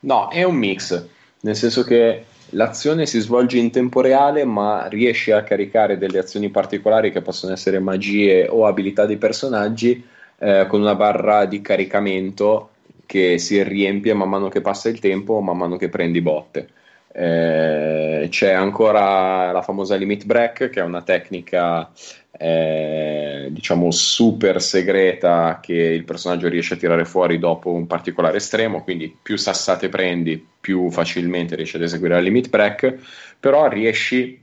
[0.01, 1.01] No, è un mix,
[1.39, 6.49] nel senso che l'azione si svolge in tempo reale, ma riesce a caricare delle azioni
[6.49, 10.05] particolari che possono essere magie o abilità dei personaggi
[10.37, 12.71] eh, con una barra di caricamento
[13.05, 16.69] che si riempie man mano che passa il tempo o man mano che prendi botte.
[17.11, 21.91] Eh, c'è ancora la famosa limit break, che è una tecnica
[22.31, 28.83] eh, diciamo super segreta che il personaggio riesce a tirare fuori dopo un particolare estremo.
[28.83, 32.97] Quindi, più sassate prendi, più facilmente riesci ad eseguire la limit break.
[33.39, 34.41] Però riesci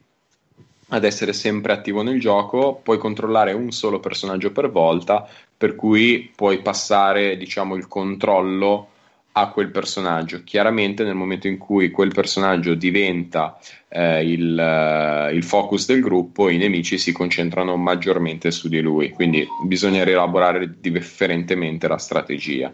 [0.88, 6.31] ad essere sempre attivo nel gioco, puoi controllare un solo personaggio per volta, per cui
[6.35, 8.90] puoi passare diciamo il controllo
[9.38, 10.42] a quel personaggio.
[10.44, 16.49] Chiaramente nel momento in cui quel personaggio diventa eh, il, uh, il, focus del gruppo,
[16.49, 22.72] i nemici si concentrano maggiormente su di lui, quindi bisogna rielaborare differentemente la strategia.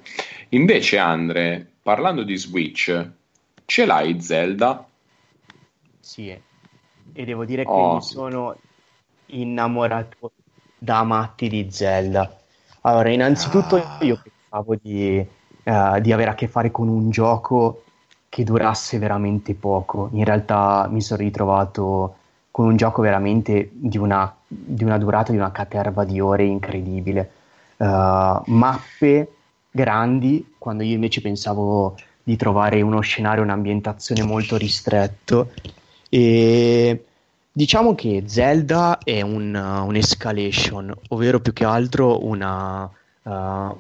[0.51, 3.11] Invece Andre, parlando di Switch,
[3.65, 4.87] ce l'hai Zelda?
[5.99, 7.95] Sì, e devo dire che oh.
[7.95, 8.57] mi sono
[9.27, 10.31] innamorato
[10.79, 12.39] da matti di Zelda.
[12.83, 13.99] Allora, innanzitutto ah.
[14.03, 17.83] io pensavo di uh, di avere a che fare con un gioco
[18.29, 20.09] che durasse veramente poco.
[20.13, 22.17] In realtà mi sono ritrovato
[22.51, 27.31] con un gioco veramente di una, di una durata di una caterva di ore incredibile.
[27.77, 29.33] Uh, mappe
[29.71, 35.51] grandi, quando io invece pensavo di trovare uno scenario, un'ambientazione molto ristretto.
[36.09, 37.05] E
[37.51, 42.89] diciamo che Zelda è un, un'escalation, ovvero più che altro una,
[43.23, 43.77] uh,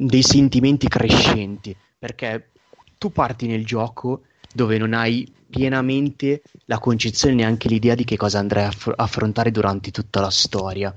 [0.00, 2.50] dei sentimenti crescenti, perché
[2.98, 4.22] tu parti nel gioco
[4.54, 9.50] dove non hai pienamente la concezione neanche l'idea di che cosa andrai a aff- affrontare
[9.50, 10.94] durante tutta la storia.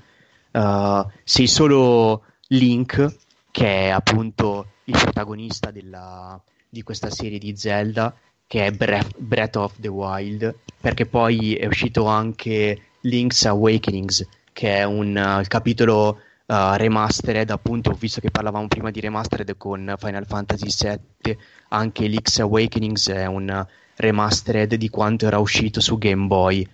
[0.52, 3.16] Uh, sei solo Link,
[3.50, 8.14] che è appunto il protagonista della, di questa serie di Zelda,
[8.46, 14.78] che è Breath, Breath of the Wild, perché poi è uscito anche Link's Awakenings, che
[14.78, 16.20] è un uh, capitolo
[16.52, 21.38] uh, remastered, appunto, visto che parlavamo prima di remastered con Final Fantasy VII,
[21.70, 26.68] anche Link's Awakenings è un remastered di quanto era uscito su Game Boy.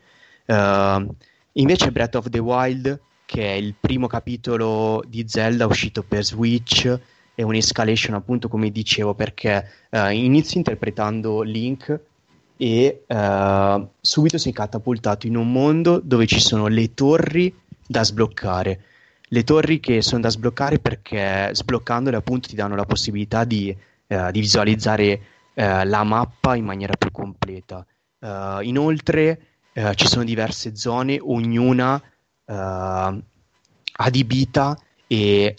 [0.46, 1.13] Uh,
[1.54, 7.00] invece Breath of the Wild, che è il primo capitolo di Zelda uscito per Switch,
[7.36, 12.00] è un'escalation appunto come dicevo perché uh, inizio interpretando Link
[12.58, 17.54] e uh, subito sei catapultato in un mondo dove ci sono le torri
[17.86, 18.82] da sbloccare.
[19.30, 23.76] Le torri che sono da sbloccare perché sbloccandole appunto ti danno la possibilità di,
[24.08, 25.22] uh, di visualizzare
[25.54, 27.86] eh, la mappa in maniera più completa.
[28.20, 29.40] Uh, inoltre
[29.74, 32.02] uh, ci sono diverse zone, ognuna
[34.00, 35.56] adibita e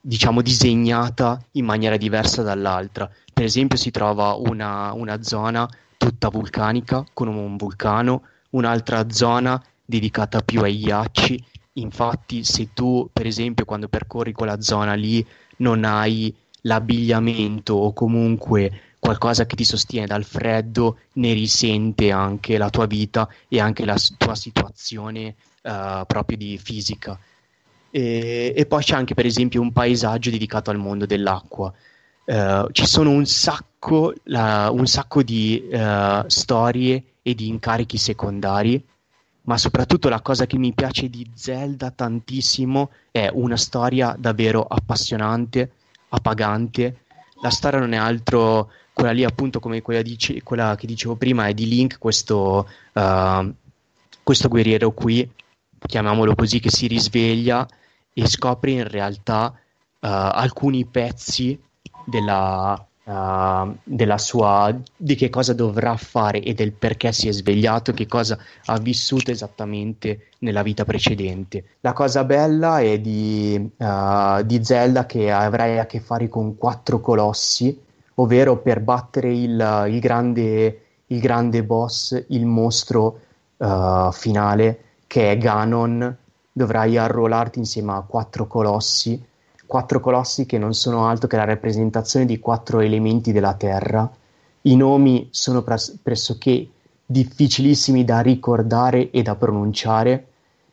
[0.00, 3.10] diciamo disegnata in maniera diversa dall'altra.
[3.32, 10.40] Per esempio si trova una, una zona tutta vulcanica con un vulcano, un'altra zona dedicata
[10.40, 11.44] più ai ghiacci.
[11.80, 15.24] Infatti, se tu, per esempio, quando percorri quella zona lì
[15.58, 22.70] non hai l'abbigliamento o comunque qualcosa che ti sostiene dal freddo, ne risente anche la
[22.70, 27.18] tua vita e anche la tua situazione uh, proprio di fisica.
[27.90, 31.72] E, e, poi c'è anche per esempio un paesaggio dedicato al mondo dell'acqua.
[32.24, 38.84] Uh, ci sono un sacco, la, un sacco di uh, storie e di incarichi secondari,
[39.48, 45.72] ma soprattutto la cosa che mi piace di Zelda tantissimo è una storia davvero appassionante,
[46.10, 47.04] appagante.
[47.40, 51.46] La storia non è altro quella lì appunto come quella, dice, quella che dicevo prima
[51.46, 53.54] è di Link, questo, uh,
[54.22, 55.26] questo guerriero qui,
[55.78, 57.66] chiamiamolo così, che si risveglia
[58.12, 59.60] e scopre in realtà uh,
[60.00, 61.58] alcuni pezzi
[62.04, 67.92] della, uh, della sua di che cosa dovrà fare e del perché si è svegliato,
[67.92, 71.64] che cosa ha vissuto esattamente nella vita precedente.
[71.80, 77.00] La cosa bella è di, uh, di Zelda che avrai a che fare con quattro
[77.00, 77.86] colossi
[78.20, 83.20] ovvero per battere il, il, grande, il grande, boss, il mostro
[83.56, 86.16] uh, finale che è Ganon,
[86.52, 89.24] dovrai arruolarti insieme a quattro colossi,
[89.68, 94.10] quattro colossi che non sono altro che la rappresentazione di quattro elementi della terra.
[94.62, 96.66] I nomi sono pres- pressoché
[97.04, 100.26] difficilissimi da ricordare e da pronunciare,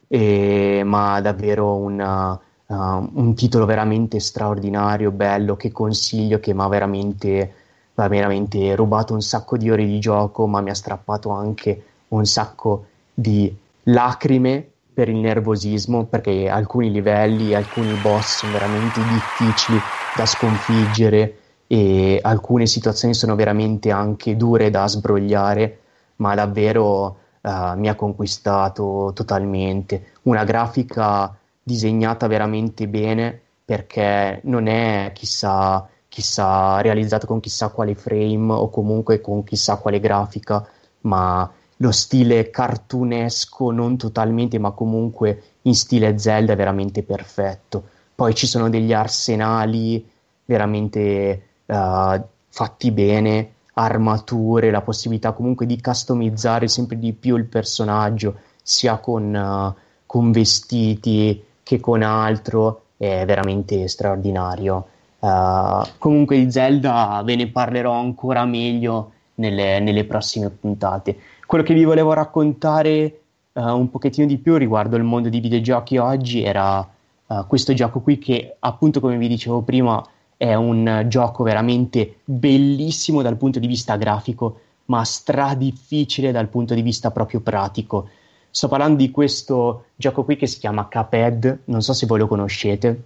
[0.08, 2.74] e, ma davvero una, uh,
[3.14, 7.54] un titolo veramente straordinario, bello, che consiglio, che mi ha veramente,
[7.96, 12.86] veramente rubato un sacco di ore di gioco, ma mi ha strappato anche un sacco
[13.14, 13.54] di
[13.84, 19.84] lacrime per il nervosismo, perché alcuni livelli, alcuni boss sono veramente difficili
[20.16, 25.80] da sconfiggere e alcune situazioni sono veramente anche dure da sbrogliare,
[26.18, 30.14] ma davvero uh, mi ha conquistato totalmente.
[30.24, 38.54] Una grafica disegnata veramente bene perché non è chissà, chissà realizzata con chissà quale frame
[38.54, 40.66] o comunque con chissà quale grafica,
[41.02, 47.84] ma lo stile cartunesco, non totalmente, ma comunque in stile Zelda è veramente perfetto.
[48.16, 50.08] Poi ci sono degli arsenali
[50.46, 58.38] veramente uh, fatti bene, armature, la possibilità comunque di customizzare sempre di più il personaggio,
[58.62, 64.88] sia con, uh, con vestiti, che con altro è veramente straordinario.
[65.20, 71.18] Uh, comunque di Zelda ve ne parlerò ancora meglio nelle, nelle prossime puntate.
[71.46, 73.20] Quello che vi volevo raccontare
[73.54, 78.02] uh, un pochettino di più riguardo il mondo dei videogiochi oggi era uh, questo gioco
[78.02, 80.04] qui che appunto come vi dicevo prima
[80.38, 86.74] è un gioco veramente bellissimo dal punto di vista grafico ma stra difficile dal punto
[86.74, 88.10] di vista proprio pratico
[88.56, 92.28] Sto parlando di questo gioco qui che si chiama Cuphead, non so se voi lo
[92.28, 93.04] conoscete.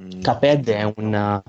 [0.00, 0.22] Mm.
[0.22, 1.42] Cuphead è un,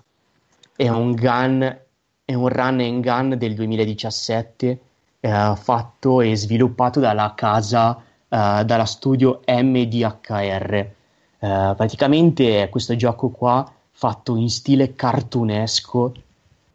[0.75, 1.79] è un gun,
[2.25, 4.79] è un run and gun del 2017,
[5.25, 10.73] eh, fatto e sviluppato dalla casa, eh, dalla studio MDHR.
[10.73, 10.93] Eh,
[11.39, 16.13] praticamente questo gioco qua fatto in stile cartunesco,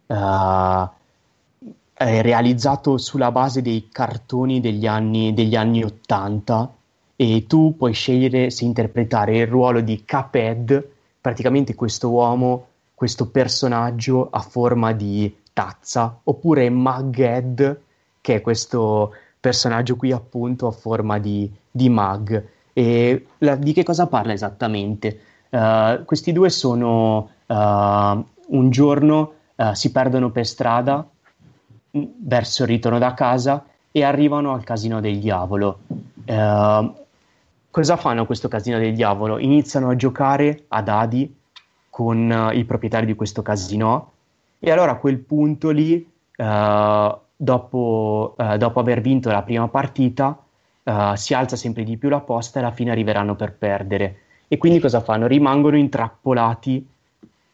[0.06, 0.88] eh,
[1.94, 6.74] realizzato sulla base dei cartoni degli anni, degli anni 80
[7.14, 10.88] e tu puoi scegliere se interpretare il ruolo di Cuphead,
[11.20, 17.80] praticamente questo uomo, questo personaggio a forma di tazza, oppure Mughead,
[18.20, 22.46] che è questo personaggio qui appunto a forma di, di mug.
[22.72, 25.20] E la, di che cosa parla esattamente?
[25.48, 31.04] Uh, questi due sono uh, un giorno uh, si perdono per strada
[31.96, 35.80] mm, verso il ritorno da casa e arrivano al casino del diavolo.
[37.70, 39.38] cosa fanno questo casino del diavolo?
[39.38, 41.35] Iniziano a giocare a dadi
[41.88, 44.12] con il proprietario di questo casino
[44.61, 46.09] e allora a quel punto lì
[47.42, 50.38] dopo, eh, dopo, aver vinto la prima partita,
[50.83, 54.16] eh, si alza sempre di più la posta e alla fine arriveranno per perdere.
[54.46, 55.26] E quindi cosa fanno?
[55.26, 56.87] Rimangono intrappolati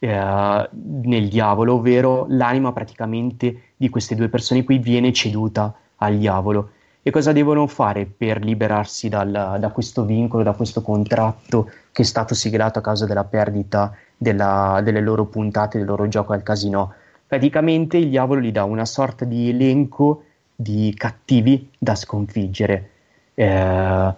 [0.01, 6.71] eh, nel diavolo, ovvero l'anima praticamente di queste due persone qui viene ceduta al diavolo.
[7.03, 12.05] E cosa devono fare per liberarsi dal, da questo vincolo, da questo contratto che è
[12.05, 16.95] stato siglato a causa della perdita della, delle loro puntate, del loro gioco al casino?
[17.27, 20.23] Praticamente il diavolo gli dà una sorta di elenco
[20.55, 22.91] di cattivi da sconfiggere.
[23.35, 24.15] Eh,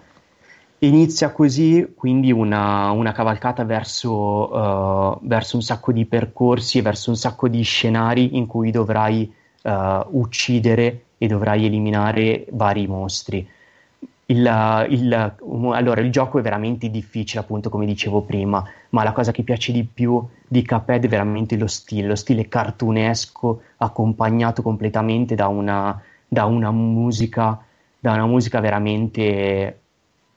[0.80, 7.10] inizia così quindi una, una cavalcata verso, uh, verso, un sacco di percorsi e verso
[7.10, 9.70] un sacco di scenari in cui dovrai uh,
[10.10, 13.48] uccidere e dovrai eliminare vari mostri.
[14.30, 15.36] Il, il,
[15.72, 19.72] allora, il gioco è veramente difficile, appunto, come dicevo prima, ma la cosa che piace
[19.72, 25.98] di più di Cuphead è veramente lo stile, lo stile cartunesco, accompagnato completamente da una,
[26.26, 27.58] da una musica,
[27.98, 29.80] da una musica veramente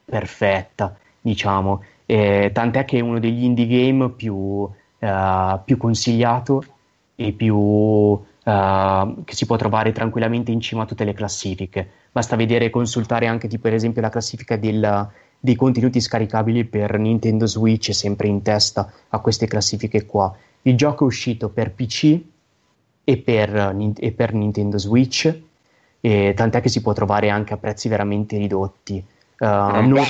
[0.06, 1.82] perfetta, diciamo.
[2.06, 4.70] Eh, tant'è che è uno degli indie game più, uh,
[5.64, 6.64] più consigliato
[7.14, 12.36] e più uh, che si può trovare tranquillamente in cima a tutte le classifiche basta
[12.36, 15.08] vedere e consultare anche tipo per esempio la classifica del,
[15.40, 20.32] dei contenuti scaricabili per Nintendo Switch è sempre in testa a queste classifiche qua.
[20.62, 22.20] Il gioco è uscito per PC
[23.02, 25.36] e per, e per Nintendo Switch,
[26.00, 29.04] e tant'è che si può trovare anche a prezzi veramente ridotti.
[29.40, 30.04] Uh, non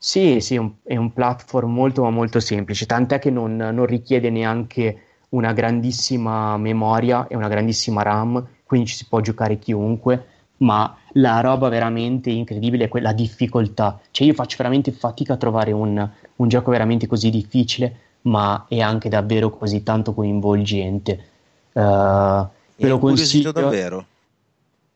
[0.00, 4.30] sì, sì, un, è un platform molto ma molto semplice, tant'è che non, non richiede
[4.30, 10.96] neanche una grandissima memoria e una grandissima RAM, quindi ci si può giocare chiunque ma
[11.12, 14.00] la roba veramente incredibile è quella difficoltà.
[14.10, 18.80] Cioè, io faccio veramente fatica a trovare un, un gioco veramente così difficile, ma è
[18.80, 21.24] anche davvero così tanto coinvolgente.
[21.72, 24.04] Uh, ve lo consiglio davvero.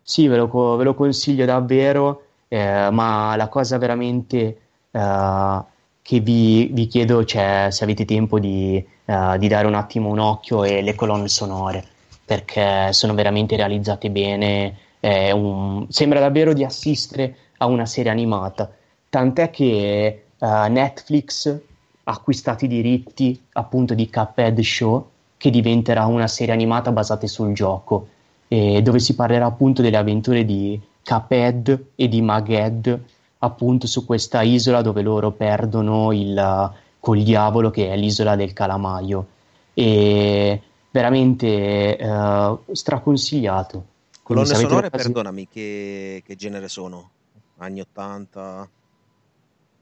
[0.03, 4.59] Sì, ve lo, ve lo consiglio davvero, eh, ma la cosa veramente
[4.91, 5.65] uh,
[6.03, 10.19] che vi, vi chiedo, cioè, se avete tempo di, uh, di dare un attimo un
[10.19, 11.85] occhio, è le colonne sonore,
[12.25, 18.71] perché sono veramente realizzate bene un, sembra davvero di assistere a una serie animata,
[19.09, 21.61] tant'è che uh, Netflix
[22.05, 27.53] ha acquistato i diritti appunto di Cuphead Show, che diventerà una serie animata basata sul
[27.53, 28.09] gioco,
[28.49, 33.01] eh, dove si parlerà appunto delle avventure di Cuphead e di Maghead,
[33.39, 36.73] appunto su questa isola dove loro perdono il
[37.03, 39.27] col diavolo che è l'isola del calamaio.
[39.75, 40.63] E
[40.93, 43.87] veramente uh, straconsigliato.
[44.23, 45.05] Colonne sonore, quasi...
[45.07, 47.11] perdonami, che, che, genere sono?
[47.57, 48.69] Anni 80?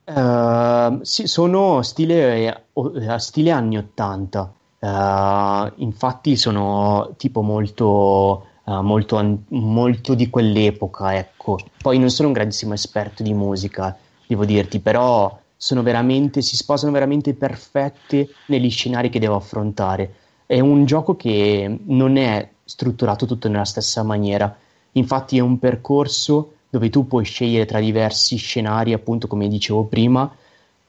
[0.04, 4.52] Uh, ehm, sì, sono stile, uh, stile anni 80.
[4.78, 11.58] Uh, eh, infatti sono tipo molto, uh, molto, molto di quell'epoca, ecco.
[11.82, 13.94] Poi non sono un grandissimo esperto di musica,
[14.26, 20.14] devo dirti, però sono veramente, si sposano veramente perfette negli scenari che devo affrontare.
[20.46, 24.56] È un gioco che non è strutturato tutto nella stessa maniera.
[24.92, 30.34] Infatti è un percorso dove tu puoi scegliere tra diversi scenari, appunto come dicevo prima,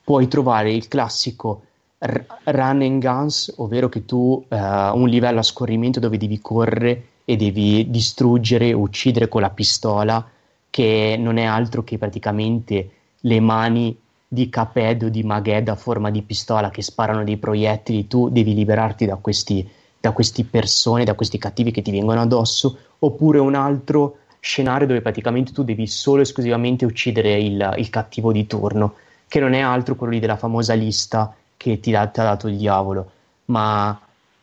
[0.06, 1.64] puoi trovare il classico
[1.98, 7.08] r- run and guns, ovvero che tu uh, un livello a scorrimento dove devi correre
[7.26, 10.26] e devi distruggere, uccidere con la pistola,
[10.70, 14.01] che non è altro che praticamente le mani
[14.34, 18.54] di Caped o di Maged a forma di pistola che sparano dei proiettili, tu devi
[18.54, 19.68] liberarti da questi
[20.02, 25.02] da queste persone, da questi cattivi che ti vengono addosso, oppure un altro scenario dove
[25.02, 28.96] praticamente tu devi solo e esclusivamente uccidere il, il cattivo di turno,
[29.28, 32.48] che non è altro quello lì della famosa lista che ti, ha, ti ha dato
[32.48, 33.12] il diavolo.
[33.46, 33.98] Ma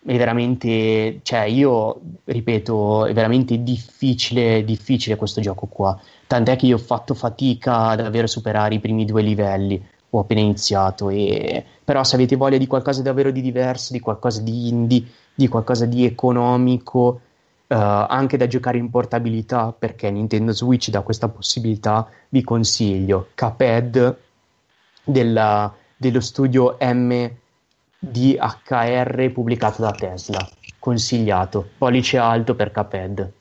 [0.05, 6.01] è veramente, cioè io ripeto, è veramente difficile, difficile questo gioco qua.
[6.29, 9.83] Tant'è che io ho fatto fatica ad avere superare i primi due livelli.
[10.11, 11.65] Ho appena iniziato, e...
[11.83, 15.05] però se avete voglia di qualcosa davvero di diverso, di qualcosa di indie,
[15.35, 17.21] di qualcosa di economico,
[17.67, 24.17] uh, anche da giocare in portabilità, perché Nintendo Switch dà questa possibilità, vi consiglio Cuphead
[25.05, 27.31] della, dello studio M
[27.99, 30.47] DHR pubblicato da Tesla.
[30.79, 33.33] Consigliato, pollice alto per Caped.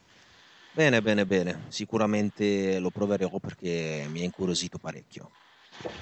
[0.77, 1.61] Bene, bene, bene.
[1.69, 5.31] Sicuramente lo proverò perché mi ha incuriosito parecchio.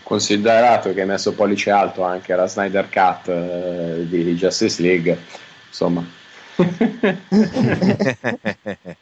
[0.04, 5.18] Considerato che hai messo pollice alto anche alla Snyder Cut eh, di Justice League,
[5.70, 6.06] insomma.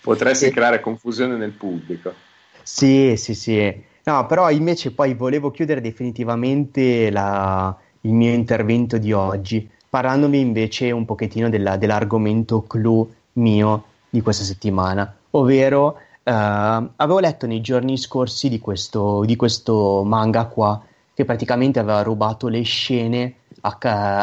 [0.00, 2.14] Potresti creare confusione nel pubblico.
[2.62, 3.74] Sì, sì, sì.
[4.04, 10.92] No, però invece poi volevo chiudere definitivamente la, il mio intervento di oggi, parlandovi invece
[10.92, 17.96] un pochettino della, dell'argomento clou mio di questa settimana, ovvero eh, avevo letto nei giorni
[17.96, 20.82] scorsi di questo, di questo, manga qua
[21.14, 23.76] che praticamente aveva rubato le scene a,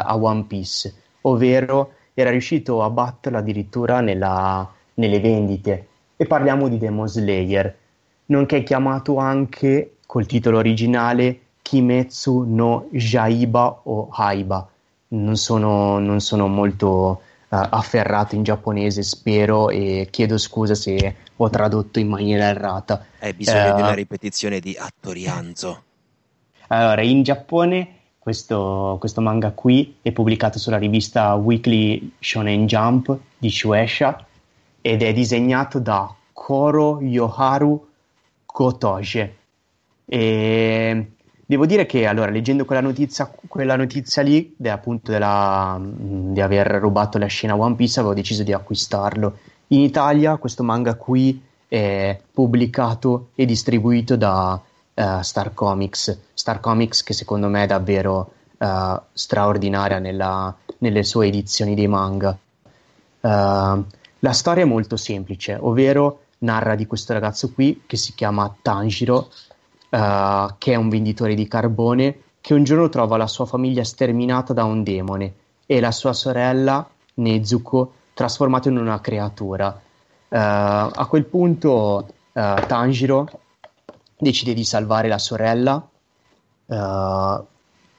[0.03, 5.87] a One Piece, ovvero era riuscito a batterlo addirittura nella, nelle vendite.
[6.17, 7.75] E parliamo di Demon Slayer
[8.27, 14.67] nonché chiamato anche col titolo originale Kimetsu no Jaiba o Haiba.
[15.09, 21.99] Non sono, non sono molto afferrato in giapponese, spero, e chiedo scusa se ho tradotto
[21.99, 23.05] in maniera errata.
[23.19, 25.83] Hai bisogno uh, di una ripetizione di Attorianzo.
[26.67, 33.49] Allora, in Giappone questo, questo, manga qui è pubblicato sulla rivista Weekly Shonen Jump di
[33.49, 34.25] Shueisha
[34.81, 37.87] ed è disegnato da Koro Yoharu
[38.45, 39.37] Kotoge.
[40.03, 41.11] E
[41.47, 46.67] devo dire che allora, leggendo quella notizia, quella notizia lì, de, appunto della, di aver
[46.67, 49.37] rubato la scena One Piece, avevo deciso di acquistarlo.
[49.67, 54.61] In Italia questo manga qui è pubblicato e distribuito da
[54.93, 56.19] uh, Star Comics.
[56.33, 62.37] Star Comics che secondo me è davvero uh, straordinaria nella, nelle sue edizioni dei manga.
[63.21, 63.85] Uh,
[64.19, 69.29] la storia è molto semplice, ovvero narra di questo ragazzo qui che si chiama Tanjiro,
[69.89, 74.53] uh, che è un venditore di carbone, che un giorno trova la sua famiglia sterminata
[74.53, 75.33] da un demone
[75.65, 79.67] e la sua sorella Nezuko trasformata in una creatura.
[80.29, 83.27] Uh, a quel punto uh, Tanjiro
[84.17, 85.87] decide di salvare la sorella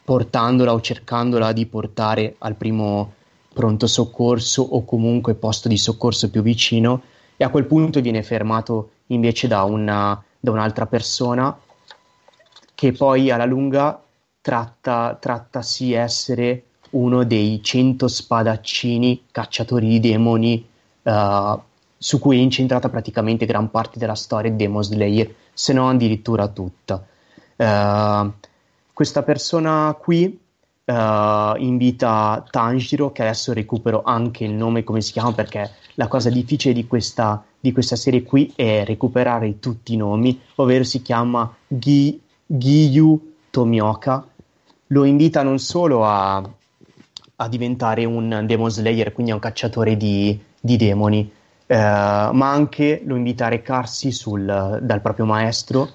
[0.04, 3.12] portandola o cercandola di portare al primo
[3.52, 7.02] pronto soccorso o comunque posto di soccorso più vicino
[7.36, 11.58] e a quel punto viene fermato invece da, una, da un'altra persona
[12.78, 14.00] che poi alla lunga
[14.40, 20.64] tratta, trattasi essere uno dei cento spadaccini cacciatori di demoni
[21.02, 21.60] uh,
[21.96, 26.46] su cui è incentrata praticamente gran parte della storia di Demon Slayer, se non addirittura
[26.46, 27.04] tutta.
[27.56, 28.32] Uh,
[28.92, 30.38] questa persona qui
[30.84, 30.92] uh,
[31.56, 36.74] invita Tanjiro, che adesso recupero anche il nome come si chiama, perché la cosa difficile
[36.74, 42.22] di questa, di questa serie qui è recuperare tutti i nomi, ovvero si chiama Gi,
[42.50, 44.26] Giyu Tomioka.
[44.88, 46.42] Lo invita non solo a,
[47.36, 51.36] a diventare un Demon Slayer, quindi un cacciatore di, di demoni,
[51.68, 51.74] Uh,
[52.32, 55.90] ma anche lo invita a recarsi sul, dal proprio maestro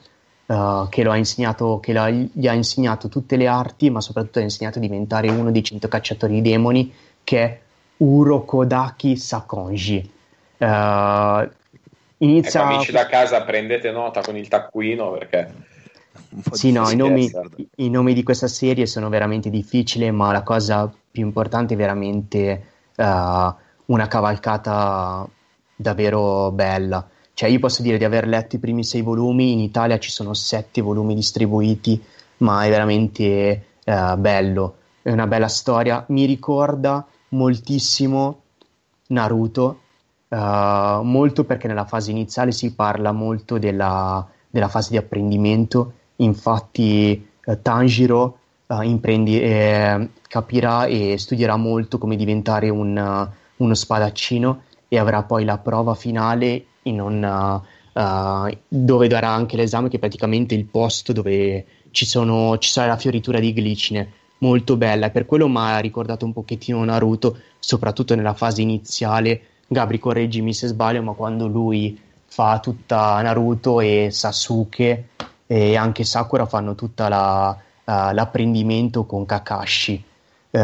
[0.46, 4.44] uh, che, ha insegnato, che la, gli ha insegnato tutte le arti, ma soprattutto ha
[4.44, 6.94] insegnato a diventare uno dei cento cacciatori di demoni,
[7.24, 7.60] che è
[7.98, 10.12] Urokodaki Sakonji.
[10.60, 11.50] Uh,
[12.18, 12.62] inizia...
[12.62, 15.72] Ecco, amici da casa, prendete nota con il taccuino perché...
[16.52, 17.32] Sì, no, i nomi,
[17.78, 22.66] i nomi, di questa serie sono veramente difficili, ma la cosa più importante è veramente
[22.96, 23.54] uh,
[23.86, 25.28] una cavalcata
[25.76, 27.08] davvero bella.
[27.34, 30.34] Cioè, io posso dire di aver letto i primi sei volumi, in Italia ci sono
[30.34, 32.02] sette volumi distribuiti,
[32.38, 36.06] ma è veramente eh, bello, è una bella storia.
[36.10, 38.42] Mi ricorda moltissimo
[39.08, 39.80] Naruto,
[40.30, 47.28] eh, molto perché nella fase iniziale si parla molto della, della fase di apprendimento, infatti
[47.46, 48.38] eh, Tanjiro
[48.68, 55.44] eh, imprendi, eh, capirà e studierà molto come diventare un, uno spadaccino e avrà poi
[55.44, 61.14] la prova finale in una, uh, dove darà anche l'esame che è praticamente il posto
[61.14, 64.12] dove ci, sono, ci sarà la fioritura di glicine.
[64.40, 65.06] Molto bella.
[65.06, 69.42] E per quello mi ha ricordato un pochettino Naruto soprattutto nella fase iniziale.
[69.68, 75.08] Gabri correggimi se sbaglio ma quando lui fa tutta Naruto e Sasuke
[75.54, 77.08] e anche Sakura fanno tutto uh,
[77.86, 80.04] l'apprendimento con Kakashi
[80.50, 80.60] uh,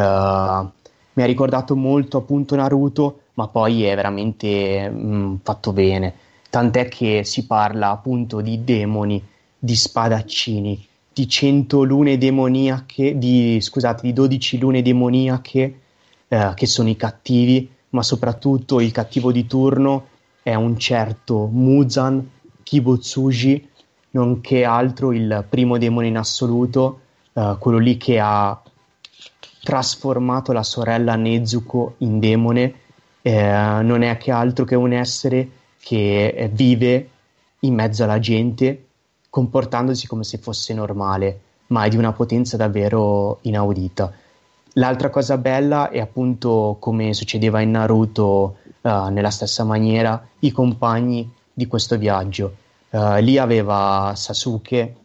[1.20, 6.14] mi ha ricordato molto appunto Naruto, ma poi è veramente mh, mm, fatto bene.
[6.50, 9.22] Tant'è che si parla appunto di demoni,
[9.58, 15.80] di spadaccini, di 100 lune demoniache, di, scusate, di 12 lune demoniache
[16.28, 20.08] eh, che sono i cattivi, ma soprattutto il cattivo di turno
[20.42, 22.28] è un certo Muzan
[22.64, 23.69] Kibutsuji,
[24.12, 27.02] nonché altro il primo demone in assoluto,
[27.34, 28.60] eh, quello lì che ha
[29.62, 32.74] trasformato la sorella Nezuko in demone,
[33.22, 35.50] eh, non è che altro che un essere
[35.80, 37.10] che vive
[37.62, 38.86] in mezzo alla gente
[39.30, 44.12] comportandosi come se fosse normale, ma è di una potenza davvero inaudita.
[44.74, 51.32] L'altra cosa bella è appunto come succedeva in Naruto uh, nella stessa maniera i compagni
[51.54, 52.59] di questo viaggio.
[52.92, 54.96] Uh, lì aveva Sasuke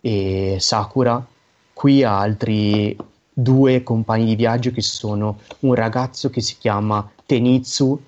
[0.00, 1.24] e Sakura,
[1.72, 2.96] qui ha altri
[3.32, 8.00] due compagni di viaggio che sono un ragazzo che si chiama Tenitsu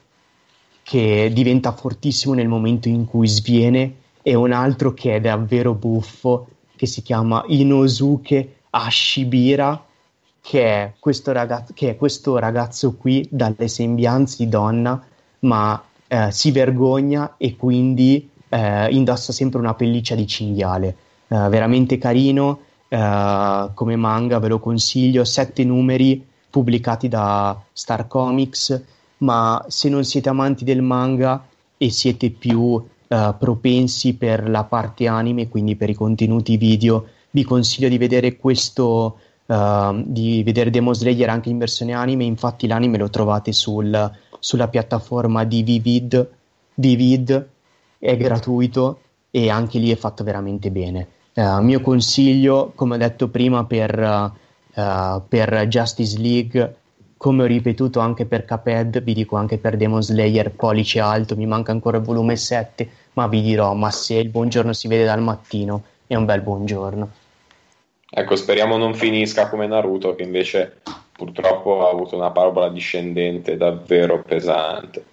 [0.82, 6.46] che diventa fortissimo nel momento in cui sviene e un altro che è davvero buffo
[6.76, 9.84] che si chiama Inosuke Ashibira
[10.40, 15.04] che è questo ragazzo, che è questo ragazzo qui dalle sembianze di donna
[15.40, 20.96] ma eh, si vergogna e quindi eh, indossa sempre una pelliccia di cinghiale.
[21.28, 28.82] Eh, veramente carino eh, come manga, ve lo consiglio, sette numeri pubblicati da Star Comics,
[29.18, 31.46] ma se non siete amanti del manga
[31.76, 32.84] e siete più uh,
[33.38, 39.18] propensi per la parte anime, quindi per i contenuti video, vi consiglio di vedere questo,
[39.44, 44.68] uh, di vedere Demon Slayer anche in versione anime, infatti l'anime lo trovate sul, sulla
[44.68, 46.30] piattaforma di Vivid,
[46.74, 47.48] Vivid,
[48.06, 49.00] è gratuito
[49.30, 51.08] e anche lì è fatto veramente bene.
[51.34, 56.76] Uh, mio consiglio, come ho detto prima, per, uh, per, Justice League,
[57.16, 61.46] come ho ripetuto anche per Caped, vi dico anche per Demon Slayer, pollice alto, mi
[61.46, 65.20] manca ancora il volume 7, ma vi dirò, ma se il buongiorno si vede dal
[65.20, 67.10] mattino, è un bel buongiorno.
[68.08, 70.80] Ecco, speriamo non finisca come Naruto, che invece
[71.12, 75.04] purtroppo ha avuto una parabola discendente davvero pesante.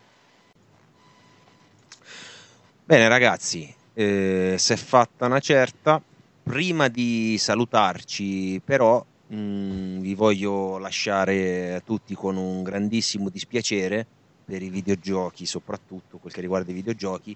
[2.85, 6.03] Bene ragazzi, eh, si è fatta una certa,
[6.43, 14.05] prima di salutarci, però, mh, mm, vi voglio lasciare tutti con un grandissimo dispiacere
[14.43, 17.33] per i videogiochi, soprattutto quel che riguarda i videogiochi,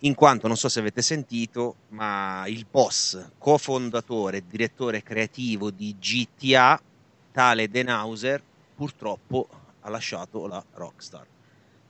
[0.00, 5.94] in quanto non so se avete sentito, ma il boss, cofondatore e direttore creativo di
[5.96, 6.80] GTA,
[7.30, 8.42] tale Denhauser,
[8.74, 9.46] purtroppo
[9.82, 11.24] ha lasciato la Rockstar.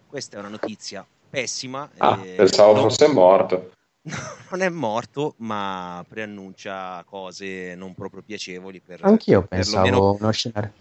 [0.06, 1.06] Questa è una notizia
[1.36, 1.90] pessima.
[1.98, 2.82] Ah, pensavo non...
[2.84, 3.72] fosse morto.
[4.50, 8.80] non è morto, ma preannuncia cose non proprio piacevoli.
[8.80, 10.72] Per, Anch'io pensavo uno scenario.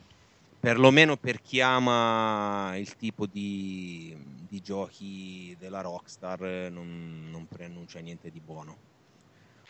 [0.62, 4.16] Perlomeno per chi ama il tipo di,
[4.48, 6.40] di giochi della Rockstar,
[6.72, 8.78] non, non preannuncia niente di buono.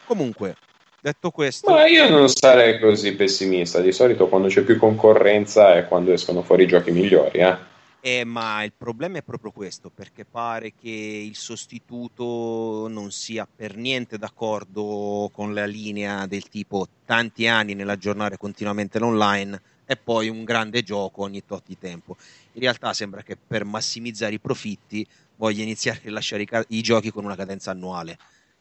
[0.05, 0.55] Comunque,
[1.01, 1.71] detto questo.
[1.71, 3.81] Ma io non sarei così pessimista.
[3.81, 7.73] Di solito quando c'è più concorrenza è quando escono fuori giochi migliori, eh.
[8.07, 13.77] Eh, ma il problema è proprio questo, perché pare che il sostituto non sia per
[13.77, 20.43] niente d'accordo con la linea del tipo tanti anni nell'aggiornare continuamente l'online e poi un
[20.43, 22.15] grande gioco ogni tot di tempo.
[22.51, 25.03] In realtà sembra che per massimizzare i profitti
[25.37, 28.19] voglia iniziare a rilasciare i, ca- i giochi con una cadenza annuale.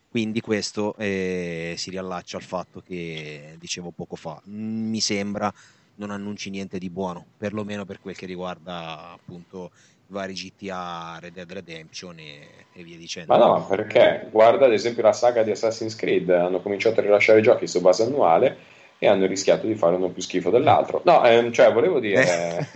[0.09, 4.40] Quindi questo eh, si riallaccia al fatto che dicevo poco fa.
[4.47, 5.53] Mi sembra
[5.97, 9.70] non annunci niente di buono, perlomeno per quel che riguarda appunto
[10.09, 13.36] i vari GTA, Red Dead Redemption e, e, via dicendo.
[13.36, 17.40] Ma no, perché guarda ad esempio la saga di Assassin's Creed, hanno cominciato a rilasciare
[17.40, 18.57] giochi su base annuale
[18.99, 21.03] e hanno rischiato di fare uno più schifo dell'altro.
[21.05, 22.68] No, ehm, cioè volevo dire...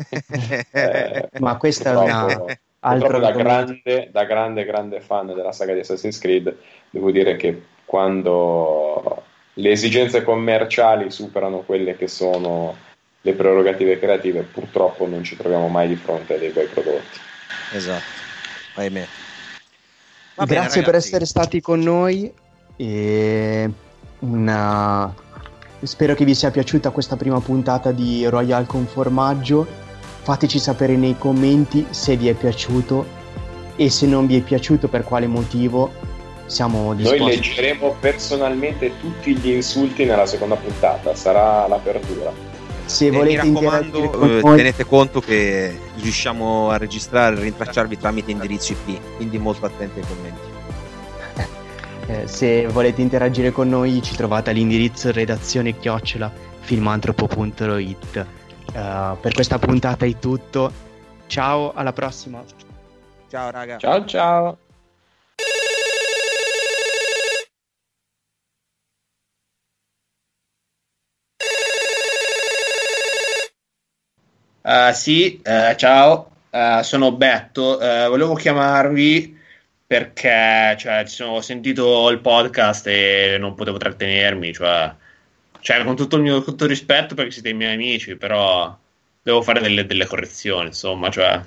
[0.73, 2.45] eh, Ma questa è una...
[2.81, 6.57] Altro da grande, da grande, grande fan della saga di Assassin's Creed,
[6.91, 12.77] devo dire che quando le esigenze commerciali superano quelle che sono
[13.21, 17.19] le prerogative creative, purtroppo non ci troviamo mai di fronte a dei bei prodotti.
[17.73, 18.05] Esatto,
[18.75, 19.07] ahimè.
[20.37, 22.33] Va Grazie bene, per essere stati con noi
[22.77, 23.71] e
[24.21, 25.13] una...
[25.83, 29.67] spero che vi sia piaciuta questa prima puntata di Royal con formaggio.
[30.23, 33.17] Fateci sapere nei commenti se vi è piaciuto
[33.77, 35.91] e se non vi è piaciuto per quale motivo
[36.47, 37.19] siamo disposti.
[37.19, 42.48] Noi leggeremo personalmente tutti gli insulti nella seconda puntata, sarà l'apertura
[42.89, 48.73] se volete mi raccomando, eh, tenete conto che riusciamo a registrare e rintracciarvi tramite indirizzo
[48.73, 50.57] IP, quindi molto attenti ai commenti.
[52.09, 58.27] Eh, se volete interagire con noi ci trovate all'indirizzo redazione chiocciola filmantropo.it
[58.73, 60.71] Uh, per questa puntata è tutto.
[61.27, 62.43] Ciao, alla prossima.
[63.29, 63.79] Ciao raga.
[63.79, 64.59] Ciao ciao.
[74.69, 77.79] Uh, sì, uh, ciao, uh, sono Betto.
[77.79, 79.35] volevo chiamarvi
[79.87, 84.53] perché cioè, ho sentito il podcast e non potevo trattenermi.
[84.53, 84.95] Cioè,
[85.61, 88.77] cioè, con tutto il mio tutto il rispetto perché siete i miei amici, però
[89.23, 90.67] devo fare delle, delle correzioni.
[90.67, 91.41] Insomma, cioè.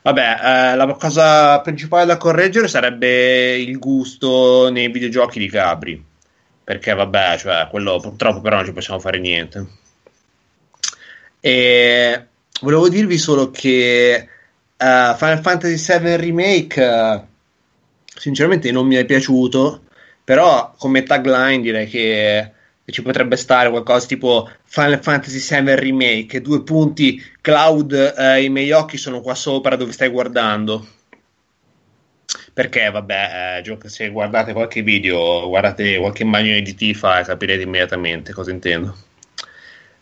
[0.00, 6.02] Vabbè, la cosa principale da correggere sarebbe il gusto nei videogiochi di Gabri.
[6.64, 9.84] Perché, vabbè, cioè, quello purtroppo però non ci possiamo fare niente.
[11.40, 12.26] E
[12.60, 14.28] volevo dirvi solo che
[14.76, 17.24] uh, Final Fantasy VII Remake uh,
[18.14, 19.82] sinceramente non mi è piaciuto,
[20.24, 22.50] però come tagline direi che,
[22.86, 28.70] ci potrebbe stare qualcosa tipo Final Fantasy VII Remake, due punti, Cloud, uh, i miei
[28.72, 30.86] occhi sono qua sopra dove stai guardando.
[32.52, 38.50] Perché, vabbè, eh, se guardate qualche video, guardate qualche immagine di Tifa, capirete immediatamente cosa
[38.50, 38.96] intendo.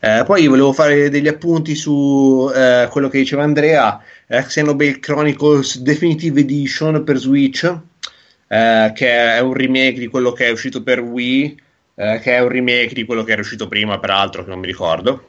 [0.06, 5.78] Eh, poi volevo fare degli appunti su eh, quello che diceva Andrea, eh, Xenoblade Chronicles
[5.78, 7.64] Definitive Edition per Switch,
[8.46, 11.58] eh, che è un remake di quello che è uscito per Wii,
[11.94, 14.66] eh, che è un remake di quello che era uscito prima, peraltro, che non mi
[14.66, 15.28] ricordo.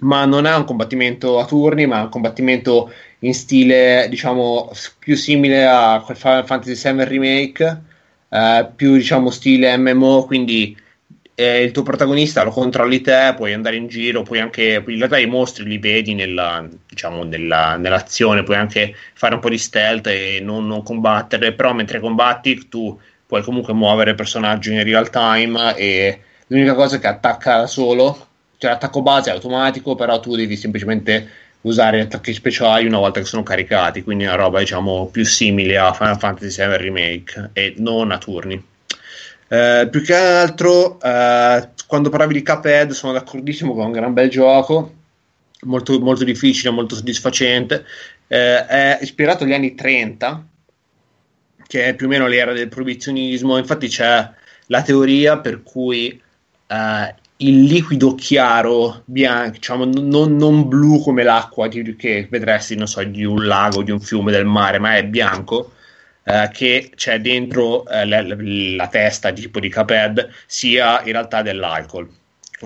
[0.00, 5.64] Ma non è un combattimento a turni, ma un combattimento in stile, diciamo, più simile
[5.64, 7.80] a Final Fantasy VII Remake,
[8.28, 10.76] eh, più, diciamo, stile MMO, quindi
[11.40, 15.16] eh, il tuo protagonista lo controlli te, puoi andare in giro, puoi anche, in realtà
[15.16, 20.06] i mostri li vedi nella, diciamo, nella, nell'azione, puoi anche fare un po' di stealth
[20.08, 25.08] e non, non, combattere, però mentre combatti tu puoi comunque muovere il personaggio in real
[25.08, 28.26] time e l'unica cosa è che attacca solo,
[28.58, 31.28] cioè l'attacco base è automatico, però tu devi semplicemente
[31.62, 35.78] usare gli attacchi speciali una volta che sono caricati, quindi una roba diciamo più simile
[35.78, 38.69] a Final Fantasy VII Remake e non a turni.
[39.52, 44.30] Eh, più che altro, eh, quando parlavi di Cuphead, sono d'accordissimo con un gran bel
[44.30, 44.94] gioco,
[45.62, 47.84] molto, molto difficile, molto soddisfacente.
[48.28, 50.46] Eh, è ispirato agli anni 30,
[51.66, 53.58] che è più o meno l'era del proibizionismo.
[53.58, 54.30] Infatti, c'è
[54.66, 56.22] la teoria per cui
[56.68, 63.02] eh, il liquido chiaro, bianco, diciamo non, non blu come l'acqua che vedresti, non so,
[63.02, 65.72] di un lago, di un fiume, del mare, ma è bianco
[66.24, 72.08] eh, che c'è dentro eh, la, la, testa tipo di Caped sia in realtà dell'alcol.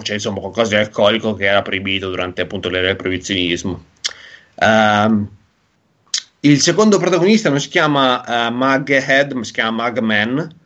[0.03, 3.85] Cioè insomma qualcosa di alcolico che era proibito durante appunto l'era del proibizionismo.
[4.57, 5.29] Um,
[6.41, 10.63] il secondo protagonista non si chiama uh, Maghead ma si chiama Magman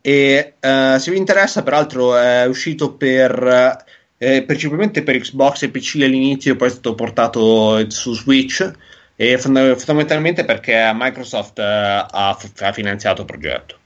[0.00, 3.84] e uh, se vi interessa peraltro è uscito per
[4.16, 8.70] eh, principalmente per Xbox e PC all'inizio poi è stato portato su Switch
[9.16, 13.78] e fondamentalmente perché Microsoft eh, ha, ha, finanziato il progetto.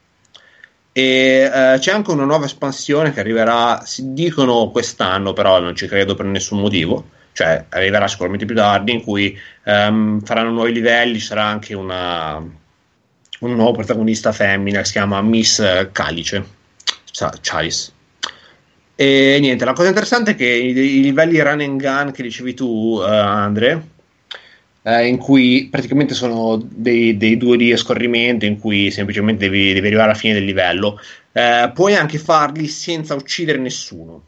[0.91, 5.87] E eh, c'è anche una nuova espansione che arriverà, si dicono quest'anno, però non ci
[5.87, 7.09] credo per nessun motivo.
[7.31, 11.19] Cioè, arriverà sicuramente più tardi, in cui ehm, faranno nuovi livelli.
[11.19, 16.57] Ci sarà anche una, un nuovo protagonista femmina che si chiama Miss Calice.
[17.41, 17.91] Chalice.
[18.95, 22.53] E niente, la cosa interessante è che i, i livelli run and gun che dicevi
[22.53, 23.87] tu, uh, Andre,
[24.89, 29.85] eh, in cui praticamente sono dei, dei 2D a scorrimento in cui semplicemente devi, devi,
[29.85, 30.99] arrivare alla fine del livello.
[31.31, 34.23] Eh, puoi anche farli senza uccidere nessuno,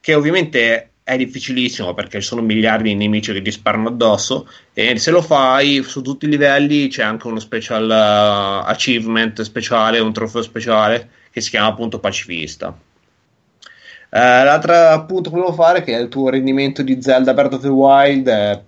[0.00, 4.96] che ovviamente è difficilissimo perché ci sono miliardi di nemici che ti sparano addosso e
[4.98, 10.12] se lo fai su tutti i livelli c'è anche uno special uh, achievement speciale, un
[10.12, 12.68] trofeo speciale che si chiama appunto pacifista.
[12.68, 17.62] Uh, l'altro appunto che volevo fare che è il tuo rendimento di Zelda Breath of
[17.62, 18.62] the Wild è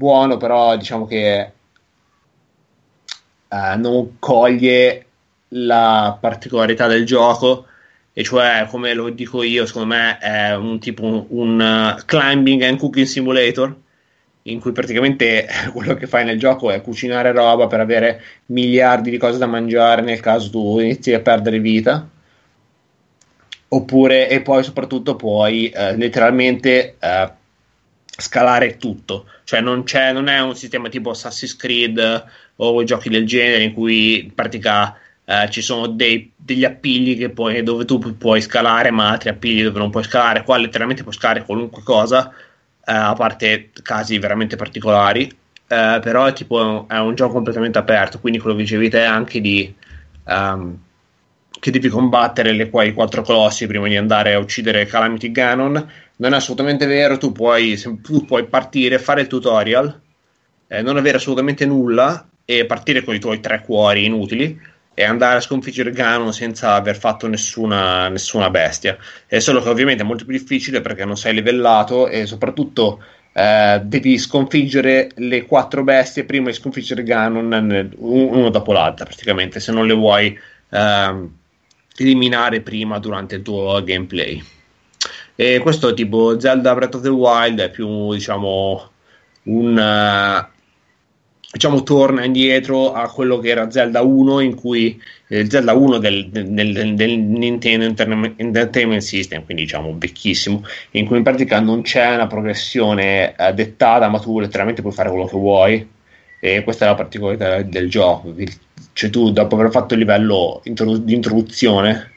[0.00, 1.52] buono, però diciamo che
[3.48, 5.04] uh, non coglie
[5.48, 7.66] la particolarità del gioco.
[8.14, 12.78] E cioè come lo dico io secondo me è un tipo un, uh, climbing and
[12.78, 13.76] cooking simulator
[14.44, 19.18] in cui praticamente quello che fai nel gioco è cucinare roba per avere miliardi di
[19.18, 22.08] cose da mangiare nel caso tu inizi a perdere vita.
[23.72, 27.38] Oppure e poi soprattutto puoi uh, letteralmente uh,
[28.20, 32.24] scalare tutto, cioè non, non è un sistema tipo Assassin's Creed
[32.56, 37.62] o giochi del genere in cui in pratica eh, ci sono dei, degli appigli puoi,
[37.62, 40.42] dove tu puoi scalare, ma altri appigli dove non puoi scalare.
[40.42, 42.30] Qua letteralmente puoi scalare qualunque cosa,
[42.84, 45.22] eh, a parte casi veramente particolari.
[45.68, 49.40] Eh, però è tipo è un gioco completamente aperto, quindi quello che dicevi te anche
[49.40, 49.72] di
[50.24, 50.76] um,
[51.58, 55.90] che devi combattere le quai quattro colossi prima di andare a uccidere Calamity Ganon.
[56.16, 60.00] Non è assolutamente vero, tu puoi, tu puoi partire, fare il tutorial,
[60.68, 64.58] eh, non avere assolutamente nulla e partire con i tuoi tre cuori inutili
[64.92, 68.96] e andare a sconfiggere Ganon senza aver fatto nessuna, nessuna bestia.
[69.26, 73.80] È solo che ovviamente è molto più difficile perché non sei livellato e soprattutto eh,
[73.84, 79.86] devi sconfiggere le quattro bestie prima di sconfiggere Ganon uno dopo l'altra praticamente se non
[79.86, 80.36] le vuoi
[80.68, 81.28] eh,
[82.02, 84.42] eliminare prima durante il tuo gameplay.
[85.34, 88.90] E questo tipo Zelda Breath of the Wild è più diciamo
[89.44, 90.58] un uh,
[91.52, 96.28] diciamo torna indietro a quello che era Zelda 1 in cui eh, Zelda 1 del,
[96.28, 102.26] del, del, Nintendo Entertainment System quindi diciamo vecchissimo in cui in pratica non c'è una
[102.28, 105.88] progressione eh, dettata ma tu letteralmente puoi fare quello che vuoi
[106.38, 108.32] e questa è la particolarità del gioco
[108.92, 112.10] cioè tu dopo aver fatto il livello introdu- di introduzione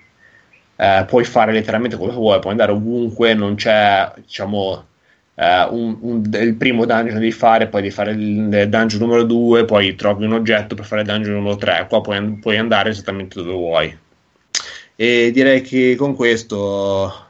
[0.75, 4.85] eh, puoi fare letteralmente quello che vuoi, puoi andare ovunque, non c'è diciamo
[5.35, 9.65] eh, un, un, il primo dungeon devi fare, poi devi fare il dungeon numero 2,
[9.65, 13.35] poi trovi un oggetto per fare il dungeon numero 3, qua puoi, puoi andare esattamente
[13.41, 13.97] dove vuoi.
[14.95, 17.27] E direi che con questo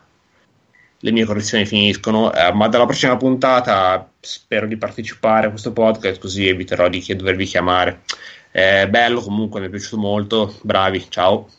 [0.99, 6.19] le mie correzioni finiscono, eh, ma dalla prossima puntata spero di partecipare a questo podcast
[6.19, 8.01] così eviterò di dovervi chiamare.
[8.53, 11.49] È bello comunque, mi è piaciuto molto, bravi, ciao.